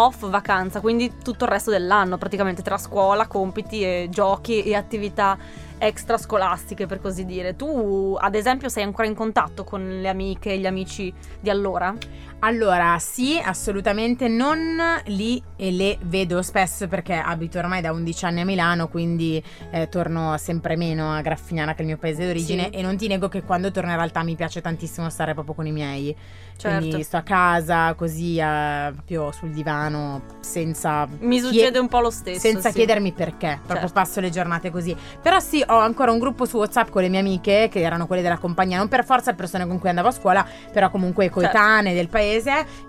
off 0.00 0.28
vacanza, 0.28 0.80
quindi 0.80 1.12
tutto 1.22 1.44
il 1.44 1.50
resto 1.50 1.70
dell'anno, 1.70 2.18
praticamente 2.18 2.62
tra 2.62 2.78
scuola, 2.78 3.26
compiti 3.26 3.82
e 3.82 4.08
giochi 4.10 4.62
e 4.62 4.74
attività. 4.74 5.36
extrascolastiche, 5.82 6.84
per 6.84 7.00
così 7.00 7.24
dire. 7.24 7.56
Tu, 7.56 8.14
ad 8.18 8.34
esempio, 8.34 8.68
sei 8.68 8.82
ancora 8.82 9.06
in 9.08 9.14
contatto 9.14 9.64
con 9.64 10.00
le 10.00 10.08
amiche 10.08 10.52
e 10.52 10.58
gli 10.58 10.66
amici 10.66 11.10
di 11.40 11.48
allora? 11.48 11.94
Allora, 12.42 12.96
sì, 12.98 13.38
assolutamente 13.42 14.26
non 14.26 14.78
lì 15.06 15.42
e 15.56 15.70
le 15.72 15.98
vedo 16.04 16.40
spesso 16.40 16.88
perché 16.88 17.12
abito 17.14 17.58
ormai 17.58 17.82
da 17.82 17.92
11 17.92 18.24
anni 18.24 18.40
a 18.40 18.44
Milano, 18.46 18.88
quindi 18.88 19.42
eh, 19.70 19.90
torno 19.90 20.36
sempre 20.38 20.74
meno 20.74 21.12
a 21.14 21.20
Graffignana 21.20 21.72
che 21.72 21.78
è 21.78 21.80
il 21.82 21.88
mio 21.88 21.98
paese 21.98 22.24
d'origine 22.24 22.70
Sì. 22.72 22.78
e 22.78 22.82
non 22.82 22.96
ti 22.96 23.08
nego 23.08 23.28
che 23.28 23.42
quando 23.42 23.70
torno 23.70 23.90
in 23.90 23.96
realtà 23.96 24.22
mi 24.22 24.36
piace 24.36 24.62
tantissimo 24.62 25.10
stare 25.10 25.34
proprio 25.34 25.54
con 25.54 25.66
i 25.66 25.72
miei. 25.72 26.16
Certo. 26.56 26.78
Quindi 26.78 27.02
sto 27.04 27.16
a 27.18 27.22
casa 27.22 27.94
così 27.94 28.36
eh, 28.38 28.90
proprio 28.92 29.32
sul 29.32 29.50
divano 29.50 30.22
senza 30.40 31.06
Mi 31.20 31.40
succede 31.40 31.78
un 31.78 31.88
po' 31.88 32.00
lo 32.00 32.10
stesso. 32.10 32.38
senza 32.40 32.68
sì. 32.70 32.76
chiedermi 32.76 33.12
perché, 33.12 33.56
proprio 33.66 33.86
Certo. 33.88 33.92
passo 33.92 34.20
le 34.20 34.30
giornate 34.30 34.70
così. 34.70 34.94
Però 35.22 35.38
sì, 35.40 35.62
ho 35.66 35.78
ancora 35.78 36.10
un 36.10 36.18
gruppo 36.18 36.44
su 36.46 36.56
WhatsApp 36.58 36.88
con 36.90 37.02
le 37.02 37.08
mie 37.08 37.20
amiche, 37.20 37.68
che 37.70 37.80
erano 37.80 38.06
quelle 38.06 38.20
della 38.22 38.36
compagnia, 38.38 38.76
non 38.78 38.88
per 38.88 39.04
forza 39.04 39.32
persone 39.34 39.66
con 39.66 39.78
cui 39.78 39.88
andavo 39.90 40.08
a 40.08 40.12
scuola, 40.12 40.46
però 40.72 40.90
comunque 40.90 41.24
Certo. 41.24 41.40
coetanee 41.40 41.94
del 41.94 42.08
paese, 42.08 42.28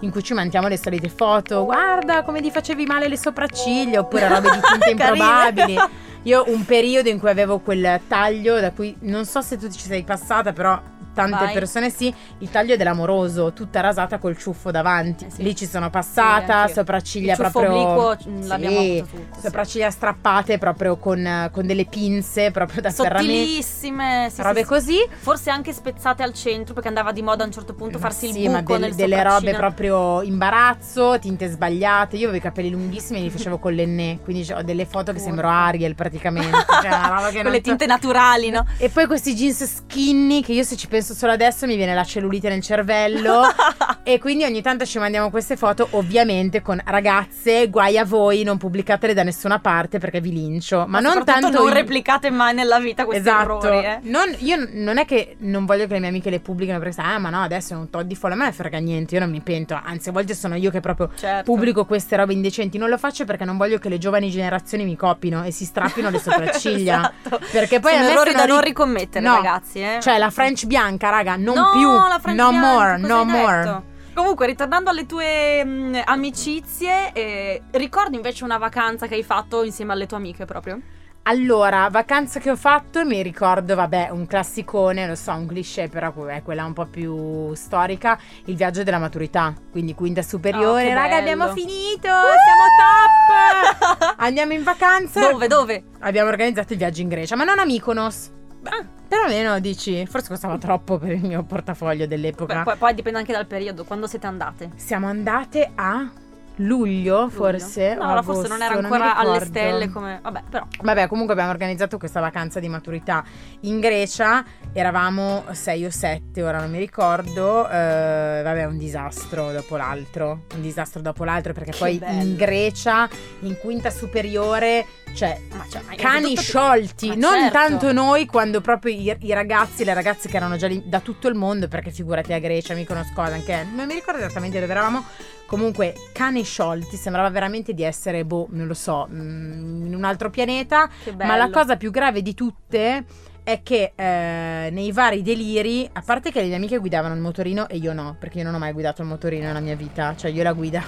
in 0.02 0.12
cui 0.12 0.24
ci 0.24 0.34
mandiamo 0.34 0.68
le 0.68 0.78
solite 0.78 1.10
foto. 1.10 1.66
Guarda 1.66 2.24
come 2.24 2.42
ti 2.42 2.52
facevi 2.52 2.86
male 2.86 3.08
le 3.08 3.18
sopracciglia, 3.18 4.00
oppure 4.00 4.28
robe 4.28 4.50
di 4.52 4.60
tinte 4.60 4.90
improbabili. 4.92 5.78
Io 6.24 6.44
un 6.48 6.66
periodo 6.66 7.10
in 7.10 7.20
cui 7.20 7.30
avevo 7.30 7.60
quel 7.60 8.00
taglio, 8.08 8.60
da 8.60 8.72
cui 8.72 8.96
non 9.02 9.26
so 9.26 9.42
se 9.42 9.58
tu 9.58 9.70
ci 9.70 9.80
sei 9.80 10.04
passata, 10.04 10.54
però 10.54 10.80
tante 11.14 11.36
Vai. 11.46 11.54
persone 11.54 11.90
sì, 11.90 12.14
il 12.40 12.50
taglio 12.50 12.76
dell'amoroso, 12.76 13.54
tutta 13.54 13.80
rasata 13.82 14.18
col 14.18 14.38
ciuffo 14.38 14.72
davanti. 14.72 15.26
Eh 15.26 15.30
sì. 15.30 15.44
Lì 15.44 15.56
ci 15.56 15.66
sono 15.66 15.90
passata, 15.90 16.60
anch'io. 16.62 16.76
sopracciglia 16.76 17.36
proprio 17.36 17.72
obliquo 17.72 18.18
mm, 18.30 18.48
l'abbiamo 18.48 18.80
Sì, 18.80 18.98
avuto 19.00 19.16
tutto. 19.18 19.36
sì. 19.36 19.42
sopracciglia 19.42 19.90
strappate 19.92 20.58
proprio 20.58 20.98
con, 20.98 21.50
con 21.52 21.66
delle 21.66 21.86
pinze 21.86 22.52
proprio 22.52 22.82
da. 22.82 22.90
Sottilissime, 22.92 24.30
sì, 24.32 24.42
robe 24.42 24.60
sì, 24.60 24.62
sì. 24.64 24.68
così. 24.70 24.98
Forse 25.20 25.50
anche 25.50 25.74
spezzate 25.74 26.24
al 26.24 26.34
centro 26.34 26.74
perché 26.74 26.88
andava 26.90 27.12
di 27.12 27.22
moda 27.22 27.44
a 27.44 27.46
un 27.46 27.52
certo 27.52 27.74
punto 27.74 27.98
Ma 27.98 28.04
farsi 28.06 28.28
il 28.28 28.34
sì, 28.34 28.40
buco 28.42 28.52
ma 28.52 28.62
del- 28.62 28.80
nel 28.80 28.96
delle 28.96 29.24
robe 29.24 29.54
proprio 29.54 30.22
imbarazzo, 30.22 31.18
tinte 31.20 31.48
sbagliate. 31.48 32.16
Io 32.16 32.24
avevo 32.24 32.38
i 32.38 32.42
capelli 32.42 32.70
lunghissimi 32.70 33.20
e 33.20 33.24
li 33.24 33.30
facevo 33.30 33.58
con 33.58 33.74
l'enne, 33.74 34.20
quindi 34.24 34.50
ho 34.52 34.62
delle 34.62 34.86
foto 34.86 35.06
che 35.12 35.18
Urca. 35.18 35.24
sembro 35.24 35.48
Ariel 35.50 35.96
praticamente. 35.96 36.58
Cioè, 36.82 37.32
che 37.32 37.42
Con 37.44 37.52
le 37.52 37.62
tinte 37.62 37.86
naturali, 37.86 38.50
no? 38.50 38.66
E 38.78 38.90
poi 38.90 39.08
questi 39.08 39.34
jeans 39.36 39.64
skinny 39.66 40.42
che 40.42 40.54
io 40.54 40.64
se 40.64 40.76
ci 40.76 40.88
penso 40.88 41.00
solo 41.02 41.32
adesso 41.32 41.66
mi 41.66 41.76
viene 41.76 41.94
la 41.94 42.04
cellulite 42.04 42.50
nel 42.50 42.62
cervello. 42.62 43.42
e 44.04 44.20
quindi 44.20 44.44
ogni 44.44 44.62
tanto 44.62 44.86
ci 44.86 45.00
mandiamo 45.00 45.30
queste 45.30 45.56
foto, 45.58 45.88
ovviamente 45.92 46.62
con 46.62 46.80
ragazze, 46.86 47.70
guai 47.70 47.98
a 47.98 48.06
voi, 48.06 48.44
non 48.44 48.58
pubblicatele 48.58 49.14
da 49.14 49.24
nessuna 49.24 49.60
parte 49.60 49.98
perché 50.00 50.22
vi 50.22 50.32
lincio. 50.32 50.86
Ma, 50.88 51.00
non 51.00 51.14
soprattutto 51.14 51.42
tanto 51.50 51.58
non 51.60 51.68
io- 51.70 51.74
replicate 51.74 52.30
mai 52.30 52.54
nella 52.54 52.80
vita 52.80 53.06
questi 53.06 53.28
esatto. 53.28 53.62
errori, 53.68 53.86
eh. 53.86 54.00
Non- 54.04 54.34
io 54.40 54.68
non 54.72 54.98
è 54.98 55.06
che 55.06 55.36
non 55.40 55.66
voglio 55.66 55.88
che 55.88 55.94
le 55.94 56.00
mie 56.00 56.10
amiche 56.10 56.30
le 56.30 56.40
pubblichino 56.40 56.80
perché 56.80 57.02
ah, 57.02 57.18
ma 57.20 57.30
no, 57.30 57.42
adesso 57.42 57.74
è 57.74 57.78
un 57.78 57.90
tot 57.90 58.04
di 58.04 58.16
follow. 58.16 58.36
A 58.36 58.40
me 58.40 58.46
ne 58.46 58.52
frega 58.52 58.78
niente, 58.80 59.16
io 59.16 59.22
non 59.22 59.30
mi 59.30 59.42
pento. 59.42 59.80
Anzi, 59.82 60.10
a 60.10 60.12
volte 60.12 60.34
sono 60.36 60.56
io 60.56 60.70
che 60.72 60.80
proprio 60.80 61.10
Certo. 61.16 61.44
pubblico 61.52 61.86
queste 61.86 62.16
robe 62.16 62.34
indecenti. 62.34 62.78
Non 62.78 62.90
lo 62.90 62.98
faccio 62.98 63.26
perché 63.26 63.46
non 63.46 63.58
voglio 63.58 63.78
che 63.78 63.90
le 63.90 63.98
giovani 63.98 64.30
generazioni 64.30 64.84
mi 64.84 64.96
copino 64.96 65.44
e 65.44 65.52
si 65.52 65.66
strappino 65.66 66.10
le 66.10 66.20
sopracciglia. 66.22 67.12
esatto. 67.24 67.40
Perché 67.52 67.80
poi 67.80 67.92
Sono 67.94 68.04
a 68.04 68.08
me 68.08 68.14
errori 68.14 68.32
da 68.34 68.38
non 68.40 68.48
non 68.52 68.60
ri- 68.62 68.68
ricommettere, 68.68 69.26
No. 69.26 69.36
ragazzi, 69.36 69.80
eh. 69.82 70.00
Cioè, 70.02 70.18
la 70.18 70.30
French 70.30 70.66
bianca, 70.66 70.91
raga, 71.00 71.36
non 71.36 71.56
no, 71.56 71.70
più. 71.72 71.90
la 71.90 72.20
no 72.34 72.52
more, 72.52 72.98
no 72.98 73.26
more. 73.26 73.90
Comunque, 74.14 74.46
ritornando 74.46 74.90
alle 74.90 75.06
tue 75.06 75.64
mh, 75.64 76.02
amicizie, 76.06 77.14
eh, 77.14 77.62
ricordi 77.72 78.18
invece 78.18 78.44
una 78.44 78.58
vacanza 78.58 79.08
che 79.08 79.16
hai 79.16 79.24
fatto 79.24 79.64
insieme 79.64 79.94
alle 79.94 80.06
tue 80.06 80.18
amiche 80.18 80.46
proprio? 80.46 80.80
Allora, 81.24 81.88
vacanza 81.92 82.40
che 82.40 82.50
ho 82.50 82.56
fatto, 82.56 83.06
mi 83.06 83.22
ricordo, 83.22 83.76
vabbè, 83.76 84.10
un 84.10 84.26
classicone, 84.26 85.08
lo 85.08 85.14
so, 85.14 85.32
un 85.34 85.46
cliché, 85.46 85.88
però 85.88 86.12
è 86.26 86.42
quella 86.42 86.66
un 86.66 86.74
po' 86.74 86.88
più 86.88 87.54
storica, 87.54 88.20
il 88.46 88.56
viaggio 88.56 88.82
della 88.82 88.98
maturità, 88.98 89.54
quindi 89.70 89.94
quinta 89.94 90.24
superiore, 90.24 90.92
Oh, 90.92 90.94
raga, 90.96 91.18
abbiamo 91.18 91.54
finito, 91.54 92.08
siamo 92.08 92.66
top! 92.80 94.16
Andiamo 94.18 94.54
in 94.54 94.64
vacanza. 94.64 95.30
Dove, 95.30 95.48
dove? 95.48 95.84
Abbiamo 96.00 96.30
organizzato 96.30 96.74
il 96.74 96.80
viaggio 96.80 97.02
in 97.02 97.08
Grecia, 97.08 97.36
ma 97.36 97.44
non 97.44 97.60
a 97.60 97.66
Mykonos. 97.66 98.40
Ah, 98.64 98.86
Però 99.08 99.24
almeno 99.24 99.60
dici, 99.60 100.06
forse 100.06 100.30
costava 100.30 100.58
troppo 100.58 100.98
per 100.98 101.12
il 101.12 101.22
mio 101.26 101.44
portafoglio 101.44 102.06
dell'epoca. 102.08 102.58
beh, 102.60 102.64
poi, 102.64 102.76
poi 102.78 102.94
dipende 102.94 103.20
anche 103.20 103.34
dal 103.34 103.48
periodo, 103.48 103.84
quando 103.84 104.08
siete 104.08 104.28
andate. 104.28 104.72
Siamo 104.76 105.08
andate 105.08 105.72
a 105.76 106.10
luglio, 106.58 107.30
forse. 107.30 107.96
No, 107.96 108.02
o 108.02 108.04
allora 108.06 108.22
forse 108.22 108.48
non 108.48 108.62
era 108.62 108.74
agosto, 108.74 108.94
ancora 108.94 109.16
alle 109.16 109.32
ricordo. 109.40 109.46
stelle 109.46 109.90
come... 109.90 110.20
Vabbè, 110.22 110.44
però... 110.50 110.68
Vabbè, 110.82 111.08
comunque 111.08 111.34
abbiamo 111.34 111.52
organizzato 111.52 111.98
questa 111.98 112.20
vacanza 112.20 112.60
di 112.60 112.70
maturità 112.70 113.24
in 113.62 113.80
Grecia. 113.80 114.44
Eravamo 114.74 115.44
sei 115.52 115.86
o 115.86 115.90
sette, 115.90 116.44
ora 116.44 116.60
non 116.60 116.70
mi 116.70 116.78
ricordo. 116.78 117.68
eh, 117.70 118.42
vabbè, 118.44 118.66
un 118.66 118.78
disastro 118.78 119.52
dopo 119.52 119.78
l'altro. 119.78 120.44
Un 120.54 120.62
disastro 120.62 121.02
dopo 121.02 121.24
l'altro, 121.24 121.54
perché 121.54 121.72
Che 121.72 121.78
poi 121.78 121.98
bello. 121.98 122.22
in 122.22 122.36
Grecia, 122.36 123.10
in 123.42 123.58
quinta 123.60 123.90
superiore, 123.90 124.86
cioè. 125.14 125.40
Cioè, 125.70 125.82
Cani 125.96 126.36
sciolti, 126.36 127.08
Ma 127.10 127.16
non 127.16 127.32
certo. 127.34 127.58
tanto 127.58 127.92
noi 127.94 128.26
quando 128.26 128.62
proprio 128.62 128.94
i, 128.94 129.16
i 129.22 129.34
ragazzi 129.34 129.84
le 129.86 129.94
ragazze 129.94 130.28
che 130.30 130.36
erano 130.38 130.58
già 130.58 130.68
lì 130.68 130.84
da 130.86 131.00
tutto 131.00 131.28
il 131.28 131.36
mondo, 131.36 131.68
perché 131.68 131.92
figurati 131.92 132.34
a 132.34 132.40
Grecia, 132.40 132.74
mi 132.74 132.86
conosco 132.86 133.22
anche, 133.22 133.66
non 133.74 133.88
mi 133.88 133.94
ricordo 133.94 134.20
esattamente 134.20 134.60
dove 134.60 134.72
eravamo, 134.72 135.04
comunque 135.52 135.94
cani 136.14 136.44
sciolti, 136.44 136.96
sembrava 136.96 137.30
veramente 137.30 137.74
di 137.74 137.84
essere, 137.84 138.24
boh, 138.24 138.48
non 138.52 138.68
lo 138.68 138.74
so, 138.74 139.06
mm, 139.12 139.86
in 139.86 139.94
un 139.94 140.06
altro 140.06 140.30
pianeta, 140.30 140.90
ma 141.18 141.36
la 141.36 141.50
cosa 141.50 141.76
più 141.76 141.92
grave 141.92 142.22
di 142.22 142.34
tutte 142.34 143.04
è 143.44 143.62
che 143.62 143.92
eh, 143.94 144.70
nei 144.72 144.94
vari 144.94 145.22
deliri, 145.22 145.90
a 145.92 146.02
parte 146.06 146.32
che 146.32 146.40
le 146.40 146.48
mie 146.48 146.56
amiche 146.56 146.78
guidavano 146.78 147.16
il 147.16 147.20
motorino 147.20 147.68
e 147.68 147.76
io 147.76 147.92
no, 147.92 148.16
perché 148.18 148.38
io 148.38 148.46
non 148.46 148.54
ho 148.54 148.60
mai 148.60 148.72
guidato 148.72 149.02
il 149.02 149.10
motorino 149.10 149.48
nella 149.48 149.60
mia 149.60 149.76
vita, 149.76 150.16
cioè 150.16 150.32
io 150.32 150.42
la 150.42 150.54
guida 150.54 150.82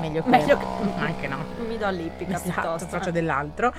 meglio 0.00 0.24
che... 0.24 0.28
Meglio 0.28 0.56
che- 0.58 1.00
anche 1.00 1.28
no. 1.28 1.44
Mi 1.68 1.78
do 1.78 1.86
all'ippica 1.86 2.34
Esatto, 2.34 2.50
piuttosto. 2.52 2.86
faccio 2.88 3.10
dell'altro. 3.12 3.72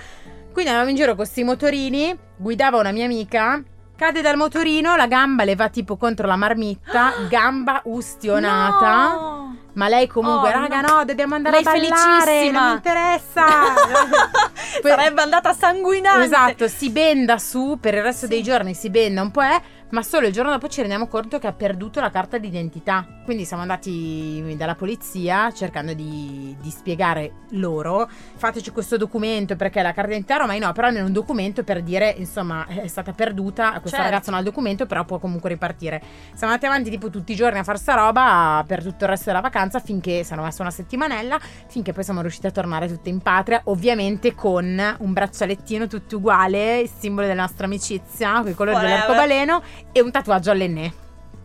Quindi 0.54 0.70
andavamo 0.70 0.92
in 0.92 0.96
giro 0.96 1.08
con 1.10 1.18
questi 1.18 1.44
motorini, 1.44 2.18
guidava 2.38 2.78
una 2.80 2.92
mia 2.92 3.04
amica, 3.04 3.62
cade 3.98 4.22
dal 4.22 4.38
motorino, 4.38 4.96
la 4.96 5.08
gamba 5.08 5.44
le 5.44 5.56
va 5.56 5.68
tipo 5.68 5.98
contro 5.98 6.26
la 6.26 6.38
marmitta, 6.38 7.12
gamba 7.28 7.82
ustionata. 7.84 9.12
No! 9.12 9.61
Ma 9.74 9.88
lei 9.88 10.06
comunque, 10.08 10.50
Oh, 10.50 10.52
raga, 10.52 10.82
no. 10.82 10.96
no, 10.98 11.06
dobbiamo 11.06 11.36
andare 11.36 11.62
Lei 11.62 11.66
a 11.66 11.72
ballare, 11.80 12.26
felicissima. 12.26 12.60
non 12.60 12.70
mi 12.70 12.76
interessa. 12.76 13.46
Sarebbe 14.84 15.22
andata 15.22 15.54
sanguinante. 15.54 16.24
Esatto, 16.26 16.68
si 16.68 16.90
benda 16.90 17.38
su 17.38 17.78
per 17.80 17.94
il 17.96 18.02
resto 18.04 18.26
Sì. 18.26 18.32
dei 18.34 18.44
giorni, 18.44 18.74
si 18.74 18.90
benda 18.90 19.22
un 19.22 19.32
po' 19.32 19.42
è, 19.42 19.62
ma 19.92 20.04
solo 20.04 20.28
il 20.28 20.34
giorno 20.34 20.52
dopo 20.52 20.68
ci 20.68 20.82
rendiamo 20.82 21.08
conto 21.08 21.40
che 21.40 21.48
ha 21.48 21.54
perduto 21.54 22.00
la 22.00 22.10
carta 22.10 22.38
d'identità. 22.38 23.06
Quindi 23.24 23.46
siamo 23.46 23.62
andati 23.62 24.54
dalla 24.58 24.76
polizia 24.76 25.52
cercando 25.52 25.94
di, 25.94 26.56
di 26.60 26.70
spiegare 26.70 27.32
loro, 27.52 28.10
fateci 28.36 28.72
questo 28.72 28.98
documento 28.98 29.56
perché 29.56 29.82
la 29.82 29.94
carta 29.94 30.10
d'identità 30.10 30.36
ormai 30.38 30.60
no, 30.60 30.72
però 30.74 30.88
almeno 30.88 31.06
un 31.06 31.14
documento 31.14 31.64
per 31.64 31.82
dire, 31.82 32.14
insomma, 32.18 32.66
è 32.68 32.88
stata 32.88 33.14
perduta, 33.14 33.70
questa 33.80 33.98
Certo. 33.98 34.04
ragazza 34.04 34.32
non 34.32 34.40
ha 34.40 34.44
il 34.44 34.50
documento, 34.50 34.86
però 34.86 35.06
può 35.06 35.20
comunque 35.20 35.50
ripartire. 35.50 36.02
Siamo 36.34 36.54
andati 36.54 36.66
avanti 36.66 36.90
tipo 36.90 37.10
tutti 37.10 37.34
i 37.34 37.36
giorni 37.36 37.60
a 37.60 37.64
fare 37.64 37.78
sta 37.78 37.94
roba 37.94 38.64
per 38.66 38.82
tutto 38.82 39.04
il 39.04 39.10
resto 39.10 39.26
della 39.26 39.42
vacanza 39.42 39.80
finché 39.80 40.24
si 40.24 40.34
hanno 40.34 40.44
messo 40.44 40.62
una 40.62 40.72
settimanella, 40.72 41.40
finché 41.68 41.94
poi 41.94 42.04
siamo 42.04 42.22
riusciti 42.22 42.48
a 42.48 42.52
tornare 42.52 42.88
tutte 42.88 43.10
in 43.10 43.20
patria, 43.20 43.62
ovviamente 43.66 44.34
con 44.34 44.96
un 44.98 45.14
braccialettino 45.14 45.88
tutto 45.88 46.18
uguale, 46.18 46.80
il 46.80 46.90
simbolo 46.98 47.28
della 47.28 47.42
nostra 47.42 47.66
amicizia, 47.66 48.42
con 48.42 48.50
i 48.50 48.54
colori 48.56 48.80
dell'arcobaleno 48.80 49.62
e 49.92 50.02
un 50.02 50.12
tatuaggio 50.12 50.52
all'enne. 50.52 50.94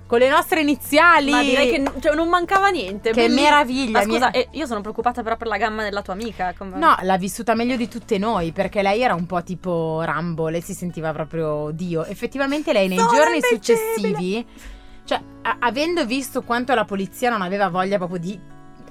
Con 0.06 0.20
le 0.20 0.28
nostre 0.28 0.60
iniziali. 0.60 1.32
Ma 1.32 1.42
direi 1.42 1.68
che 1.68 1.82
cioè, 2.00 2.14
non 2.14 2.28
mancava 2.28 2.68
niente. 2.68 3.10
Che 3.10 3.14
bellissimo. 3.22 3.42
meraviglia, 3.42 3.98
Ma 3.98 4.04
scusa, 4.04 4.26
mi- 4.32 4.36
eh, 4.38 4.48
io 4.52 4.64
sono 4.66 4.80
preoccupata 4.80 5.22
però 5.24 5.36
per 5.36 5.48
la 5.48 5.56
gamma 5.56 5.82
della 5.82 6.00
tua 6.02 6.12
amica. 6.12 6.54
come- 6.56 6.78
No, 6.78 6.94
l'ha 7.02 7.16
vissuta 7.16 7.54
meglio 7.56 7.74
di 7.74 7.88
tutte 7.88 8.16
noi 8.16 8.52
perché 8.52 8.82
lei 8.82 9.00
era 9.02 9.14
un 9.14 9.26
po' 9.26 9.42
tipo 9.42 10.02
Rambo, 10.02 10.46
lei 10.48 10.60
si 10.60 10.74
sentiva 10.74 11.12
proprio 11.12 11.70
Dio. 11.72 12.04
Effettivamente 12.04 12.72
lei 12.72 12.86
nei 12.86 12.98
Sono 12.98 13.10
giorni 13.10 13.40
successivi, 13.42 14.46
cioè 15.04 15.20
a- 15.42 15.56
avendo 15.58 16.06
visto 16.06 16.42
quanto 16.42 16.72
la 16.74 16.84
polizia 16.84 17.28
non 17.28 17.42
aveva 17.42 17.68
voglia 17.68 17.96
proprio 17.96 18.18
di 18.20 18.38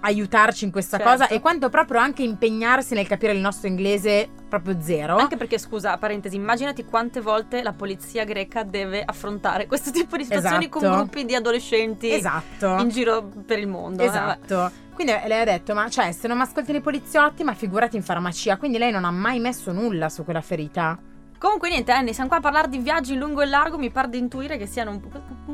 aiutarci 0.02 0.66
in 0.66 0.72
questa 0.72 0.98
Certo. 0.98 1.12
cosa 1.12 1.28
e 1.28 1.40
quanto 1.40 1.70
proprio 1.70 2.00
anche 2.00 2.24
impegnarsi 2.24 2.94
nel 2.94 3.08
capire 3.08 3.34
il 3.34 3.40
nostro 3.40 3.68
inglese 3.68 4.28
proprio 4.48 4.78
zero. 4.82 5.18
Anche 5.18 5.38
perché, 5.38 5.58
scusa, 5.58 5.98
parentesi, 5.98 6.36
immaginati 6.36 6.86
quante 6.86 7.22
volte 7.22 7.62
la 7.64 7.74
polizia 7.74 8.24
greca 8.24 8.64
deve 8.64 9.04
affrontare 9.06 9.66
questo 9.68 9.92
tipo 9.92 10.18
di 10.18 10.24
situazioni 10.24 10.70
con 10.70 10.84
Esatto. 10.84 10.98
gruppi 11.02 11.26
di 11.26 11.36
adolescenti 11.36 12.12
Esatto. 12.12 12.78
in 12.80 12.90
giro 12.90 13.30
per 13.46 13.60
il 13.60 13.68
mondo. 13.68 14.04
eh. 14.04 14.06
Esatto. 14.06 14.72
Quindi 14.94 15.14
lei 15.28 15.42
ha 15.42 15.46
detto: 15.46 15.74
Ma 15.74 15.90
cioè, 15.90 16.12
se 16.14 16.28
non 16.30 16.38
mi 16.38 16.44
ascoltano 16.44 16.78
i 16.78 16.82
poliziotti, 16.82 17.44
ma 17.44 17.54
figurati 17.54 17.98
in 17.98 18.04
farmacia. 18.04 18.56
Quindi 18.58 18.78
lei 18.78 18.92
non 18.92 19.04
ha 19.04 19.12
mai 19.12 19.40
messo 19.40 19.72
nulla 19.74 20.08
su 20.10 20.24
quella 20.24 20.40
ferita. 20.42 20.98
Comunque 21.46 21.70
niente, 21.70 21.92
Annie, 21.92 22.12
siamo 22.12 22.28
qua 22.28 22.40
a 22.40 22.42
parlare 22.42 22.70
di 22.70 22.80
viaggi 22.80 23.14
in 23.14 23.20
lungo 23.20 23.40
e 23.44 23.46
largo, 23.46 23.78
mi 23.78 23.92
pare 23.92 24.10
di 24.10 24.18
intuire 24.18 24.58
che 24.58 24.66
siano 24.66 24.90
un- 24.90 25.02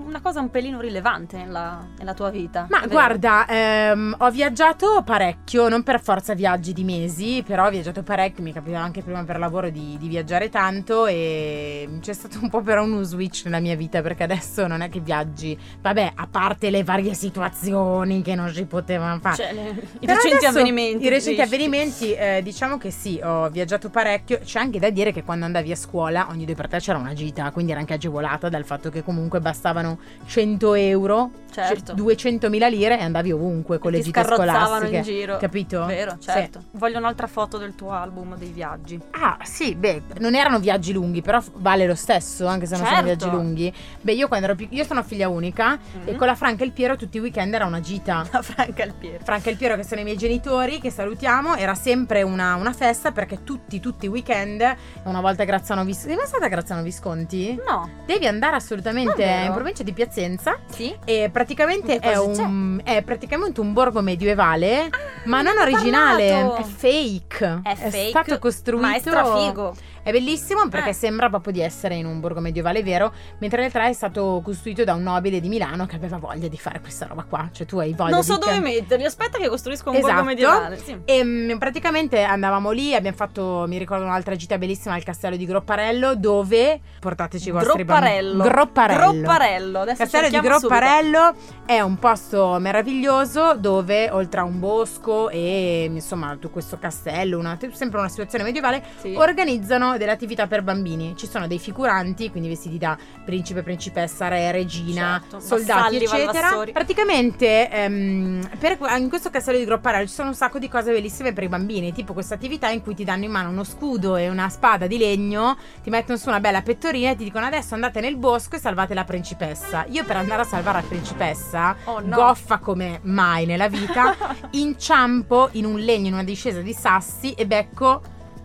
una 0.05 0.21
cosa 0.21 0.39
un 0.39 0.49
pelino 0.49 0.79
rilevante 0.79 1.35
nella, 1.35 1.85
nella 1.97 2.13
tua 2.13 2.29
vita. 2.29 2.65
Ma 2.69 2.87
guarda, 2.87 3.45
ehm, 3.45 4.15
ho 4.19 4.31
viaggiato 4.31 5.03
parecchio, 5.05 5.67
non 5.67 5.83
per 5.83 6.01
forza 6.01 6.33
viaggi 6.33 6.71
di 6.71 6.85
mesi, 6.85 7.43
però 7.45 7.65
ho 7.65 7.69
viaggiato 7.69 8.03
parecchio, 8.03 8.41
mi 8.41 8.53
capitava 8.53 8.85
anche 8.85 9.01
prima 9.01 9.21
per 9.25 9.37
lavoro 9.37 9.69
di, 9.69 9.97
di 9.99 10.07
viaggiare 10.07 10.47
tanto 10.47 11.07
e 11.07 11.89
c'è 11.99 12.13
stato 12.13 12.39
un 12.41 12.49
po' 12.49 12.61
però 12.61 12.83
uno 12.85 13.03
switch 13.03 13.41
nella 13.45 13.59
mia 13.59 13.75
vita 13.75 14.01
perché 14.01 14.23
adesso 14.23 14.67
non 14.67 14.79
è 14.79 14.87
che 14.87 15.01
viaggi, 15.01 15.57
vabbè, 15.81 16.13
a 16.15 16.27
parte 16.31 16.69
le 16.69 16.85
varie 16.85 17.13
situazioni 17.13 18.21
che 18.21 18.33
non 18.33 18.49
si 18.53 18.63
potevano 18.65 19.19
fare. 19.19 19.35
Cioè, 19.35 19.53
le- 19.53 19.87
i 19.99 20.05
recenti 20.05 20.45
avvenimenti. 20.45 21.05
I 21.05 21.09
recenti 21.09 21.41
avvenimenti, 21.41 22.13
eh, 22.13 22.39
diciamo 22.41 22.77
che 22.77 22.91
sì, 22.91 23.19
ho 23.21 23.49
viaggiato 23.49 23.89
parecchio. 23.89 24.39
C'è 24.41 24.59
anche 24.59 24.79
da 24.79 24.89
dire 24.89 25.11
che 25.11 25.23
quando 25.25 25.43
andavi 25.43 25.71
a 25.71 25.79
scuola, 25.81 26.27
ogni 26.29 26.45
due 26.45 26.55
per 26.55 26.67
te 26.67 26.77
c'era 26.79 26.97
una 26.97 27.13
gita, 27.13 27.49
quindi 27.51 27.71
era 27.71 27.79
anche 27.81 27.93
agevolata 27.93 28.47
dal 28.49 28.63
fatto 28.65 28.89
che 28.89 29.03
comunque 29.03 29.39
bastavano 29.39 29.97
100 30.25 30.73
euro, 30.75 31.29
Certo. 31.51 31.93
200.000 31.93 32.69
lire 32.69 32.97
e 32.99 33.03
andavi 33.03 33.31
ovunque 33.31 33.77
con 33.79 33.93
E 33.93 33.97
le 33.97 34.03
gite 34.03 34.23
scolastiche. 34.23 34.97
in 34.97 35.03
giro. 35.03 35.37
Capito? 35.37 35.85
Vero, 35.85 36.11
Sì. 36.19 36.29
certo. 36.29 36.63
Voglio 36.71 36.97
un'altra 36.97 37.27
foto 37.27 37.57
del 37.57 37.75
tuo 37.75 37.91
album 37.91 38.37
dei 38.37 38.51
viaggi. 38.51 38.99
Ah, 39.11 39.37
sì, 39.43 39.75
beh, 39.75 40.03
non 40.19 40.35
erano 40.35 40.59
viaggi 40.59 40.93
lunghi, 40.93 41.21
però 41.21 41.41
vale 41.55 41.85
lo 41.87 41.95
stesso, 41.95 42.45
anche 42.47 42.65
se 42.67 42.75
non 42.77 42.85
sono 42.85 42.97
Certo. 43.01 43.15
viaggi 43.25 43.29
lunghi. 43.35 43.73
Beh, 44.01 44.13
io 44.13 44.27
quando 44.27 44.45
ero 44.45 44.55
pic- 44.55 44.71
io 44.71 44.83
sono 44.85 45.03
figlia 45.03 45.27
unica 45.27 45.77
e 46.05 46.11
Mhm. 46.11 46.17
con 46.17 46.27
la 46.27 46.35
Franca 46.35 46.63
e 46.63 46.67
il 46.67 46.71
Piero 46.71 46.95
tutti 46.95 47.17
i 47.17 47.19
weekend 47.19 47.53
era 47.53 47.65
una 47.65 47.79
gita. 47.81 48.25
La 48.31 48.41
Franca 48.41 48.83
il 48.83 48.93
Piero. 48.93 49.23
Franca 49.23 49.49
e 49.49 49.51
il 49.51 49.57
Piero 49.57 49.75
che 49.75 49.83
sono 49.83 49.99
i 50.01 50.03
miei 50.03 50.17
genitori 50.17 50.79
che 50.79 50.89
salutiamo 50.91 51.55
era 51.55 51.75
sempre 51.75 52.21
una, 52.21 52.55
una 52.55 52.71
festa 52.73 53.11
perché 53.11 53.43
tutti 53.43 53.79
tutti 53.79 54.05
i 54.05 54.09
weekend 54.09 54.63
una 55.03 55.21
volta 55.21 55.43
a 55.43 55.45
Grazzano 55.61 55.85
Visconti 55.85 56.15
sei 56.17 56.25
stata 56.27 56.45
a 56.45 56.47
Grazzano 56.47 56.81
Visconti? 56.81 57.55
No. 57.67 57.87
devi 58.07 58.25
andare 58.25 58.55
assolutamente 58.55 59.23
Davvero? 59.23 59.45
in 59.45 59.53
provincia 59.53 59.83
di 59.83 59.93
Piacenza 59.93 60.57
Sì? 60.67 60.95
e 61.05 61.29
praticamente 61.31 61.99
è 61.99 62.17
un, 62.17 62.81
è 62.83 63.03
praticamente 63.03 63.61
un 63.61 63.71
borgo 63.71 64.01
medievale 64.01 64.89
ma 65.25 65.43
me 65.43 65.53
non 65.53 65.61
originale 65.61 66.31
parlato. 66.31 66.55
è 66.55 66.63
fake 66.63 67.59
È 67.63 67.75
fake, 67.75 68.09
stato 68.09 68.39
costruito 68.39 68.83
Ma 68.87 68.95
è 68.95 68.99
strafigo. 68.99 69.75
È 70.03 70.11
bellissimo 70.11 70.67
perché 70.67 70.89
Eh. 70.89 70.93
sembra 70.93 71.29
proprio 71.29 71.53
di 71.53 71.61
essere 71.61 71.95
in 71.95 72.05
un 72.05 72.19
borgo 72.19 72.39
medievale 72.39 72.83
vero 72.83 73.11
mentre 73.39 73.63
in 73.63 73.69
realtà 73.69 73.89
è 73.89 73.93
stato 73.93 74.41
costruito 74.43 74.83
da 74.83 74.93
un 74.93 75.03
nobile 75.03 75.39
di 75.39 75.47
Milano 75.49 75.85
che 75.85 75.95
aveva 75.95 76.17
voglia 76.17 76.47
di 76.47 76.57
fare 76.57 76.79
questa 76.79 77.05
roba 77.07 77.23
qua 77.23 77.49
cioè 77.51 77.65
tu 77.67 77.77
hai 77.79 77.93
voglia 77.93 78.11
Non 78.11 78.19
di 78.21 78.25
so 78.25 78.37
dove 78.37 78.51
can- 78.53 78.61
metterli. 78.63 79.05
Aspetta 79.05 79.37
che 79.37 79.47
costruisco 79.47 79.89
un 79.89 79.95
Esatto. 79.95 80.11
borgo 80.13 80.27
medievale. 80.27 80.77
Sì. 80.77 80.97
E 81.05 81.23
mm, 81.23 81.57
praticamente 81.57 82.21
andavamo 82.23 82.71
lì, 82.71 82.93
abbiamo 82.95 83.15
fatto, 83.17 83.65
mi 83.67 83.77
ricordo 83.77 84.03
un'altra 84.05 84.35
gita 84.35 84.57
bellissima 84.57 84.93
al 84.95 85.03
castello 85.03 85.35
di 85.35 85.45
Gropparello 85.45 86.15
dove 86.15 86.79
portateci 86.99 87.49
i 87.49 87.51
vostri 87.51 87.83
Gropparello. 87.83 88.43
Gropparello. 88.43 89.11
Gropparello. 89.11 89.79
Adesso 89.81 89.97
Castello 89.97 90.27
di 90.27 90.33
cerchiamo 90.33 90.59
subito. 90.59 90.75
Gropparello 90.79 91.35
è 91.65 91.79
un 91.81 91.97
posto 91.99 92.57
meraviglioso 92.59 93.55
dove 93.55 94.09
oltre 94.11 94.39
a 94.39 94.43
un 94.43 94.59
bosco 94.59 95.29
e 95.29 95.89
insomma 95.91 96.31
tutto 96.33 96.49
questo 96.49 96.77
castello, 96.79 97.37
una- 97.37 97.57
sempre 97.71 97.99
una 97.99 98.09
situazione 98.09 98.43
medievale, 98.43 98.83
Sì. 98.99 99.13
organizzano 99.15 99.90
delle 99.97 100.11
attività 100.11 100.47
per 100.47 100.61
bambini. 100.63 101.15
Ci 101.17 101.27
sono 101.27 101.47
dei 101.47 101.59
figuranti, 101.59 102.29
quindi 102.31 102.49
vestiti 102.49 102.77
da 102.77 102.97
principe, 103.25 103.63
principessa, 103.63 104.27
re, 104.27 104.51
regina, 104.51 105.19
Certo, 105.21 105.39
soldati, 105.39 105.97
eccetera. 105.97 106.49
Praticamente 106.73 107.69
ehm, 107.69 108.49
per- 108.59 108.77
in 108.97 109.09
questo 109.09 109.29
castello 109.29 109.57
di 109.57 109.65
Gropparello 109.65 110.07
ci 110.07 110.13
sono 110.13 110.29
un 110.29 110.35
sacco 110.35 110.59
di 110.59 110.67
cose 110.69 110.91
bellissime 110.91 111.33
per 111.33 111.43
i 111.43 111.47
bambini, 111.47 111.93
tipo 111.93 112.13
questa 112.13 112.35
attività 112.35 112.69
in 112.69 112.81
cui 112.81 112.95
ti 112.95 113.03
danno 113.03 113.25
in 113.25 113.31
mano 113.31 113.49
uno 113.49 113.63
scudo 113.63 114.15
e 114.15 114.29
una 114.29 114.49
spada 114.49 114.87
di 114.87 114.97
legno, 114.97 115.57
ti 115.83 115.89
mettono 115.89 116.17
su 116.17 116.29
una 116.29 116.39
bella 116.39 116.61
pettorina 116.61 117.11
e 117.11 117.15
ti 117.15 117.23
dicono 117.23 117.45
adesso 117.45 117.73
andate 117.73 117.99
nel 118.01 118.17
bosco 118.17 118.55
e 118.55 118.59
salvate 118.59 118.93
la 118.93 119.03
principessa. 119.03 119.85
Io 119.89 120.03
per 120.05 120.17
andare 120.17 120.41
a 120.41 120.45
salvare 120.45 120.81
la 120.81 120.87
principessa, 120.87 121.75
Oh, 121.85 121.99
no. 121.99 122.15
goffa 122.15 122.57
come 122.59 122.99
mai 123.03 123.45
nella 123.45 123.67
vita, 123.67 124.15
inciampo 124.51 125.49
in 125.53 125.65
un 125.65 125.79
legno 125.79 126.07
in 126.07 126.13
una 126.13 126.23
discesa 126.23 126.61
di 126.61 126.73
sassi 126.73 127.33
e 127.33 127.45
becco 127.45 128.01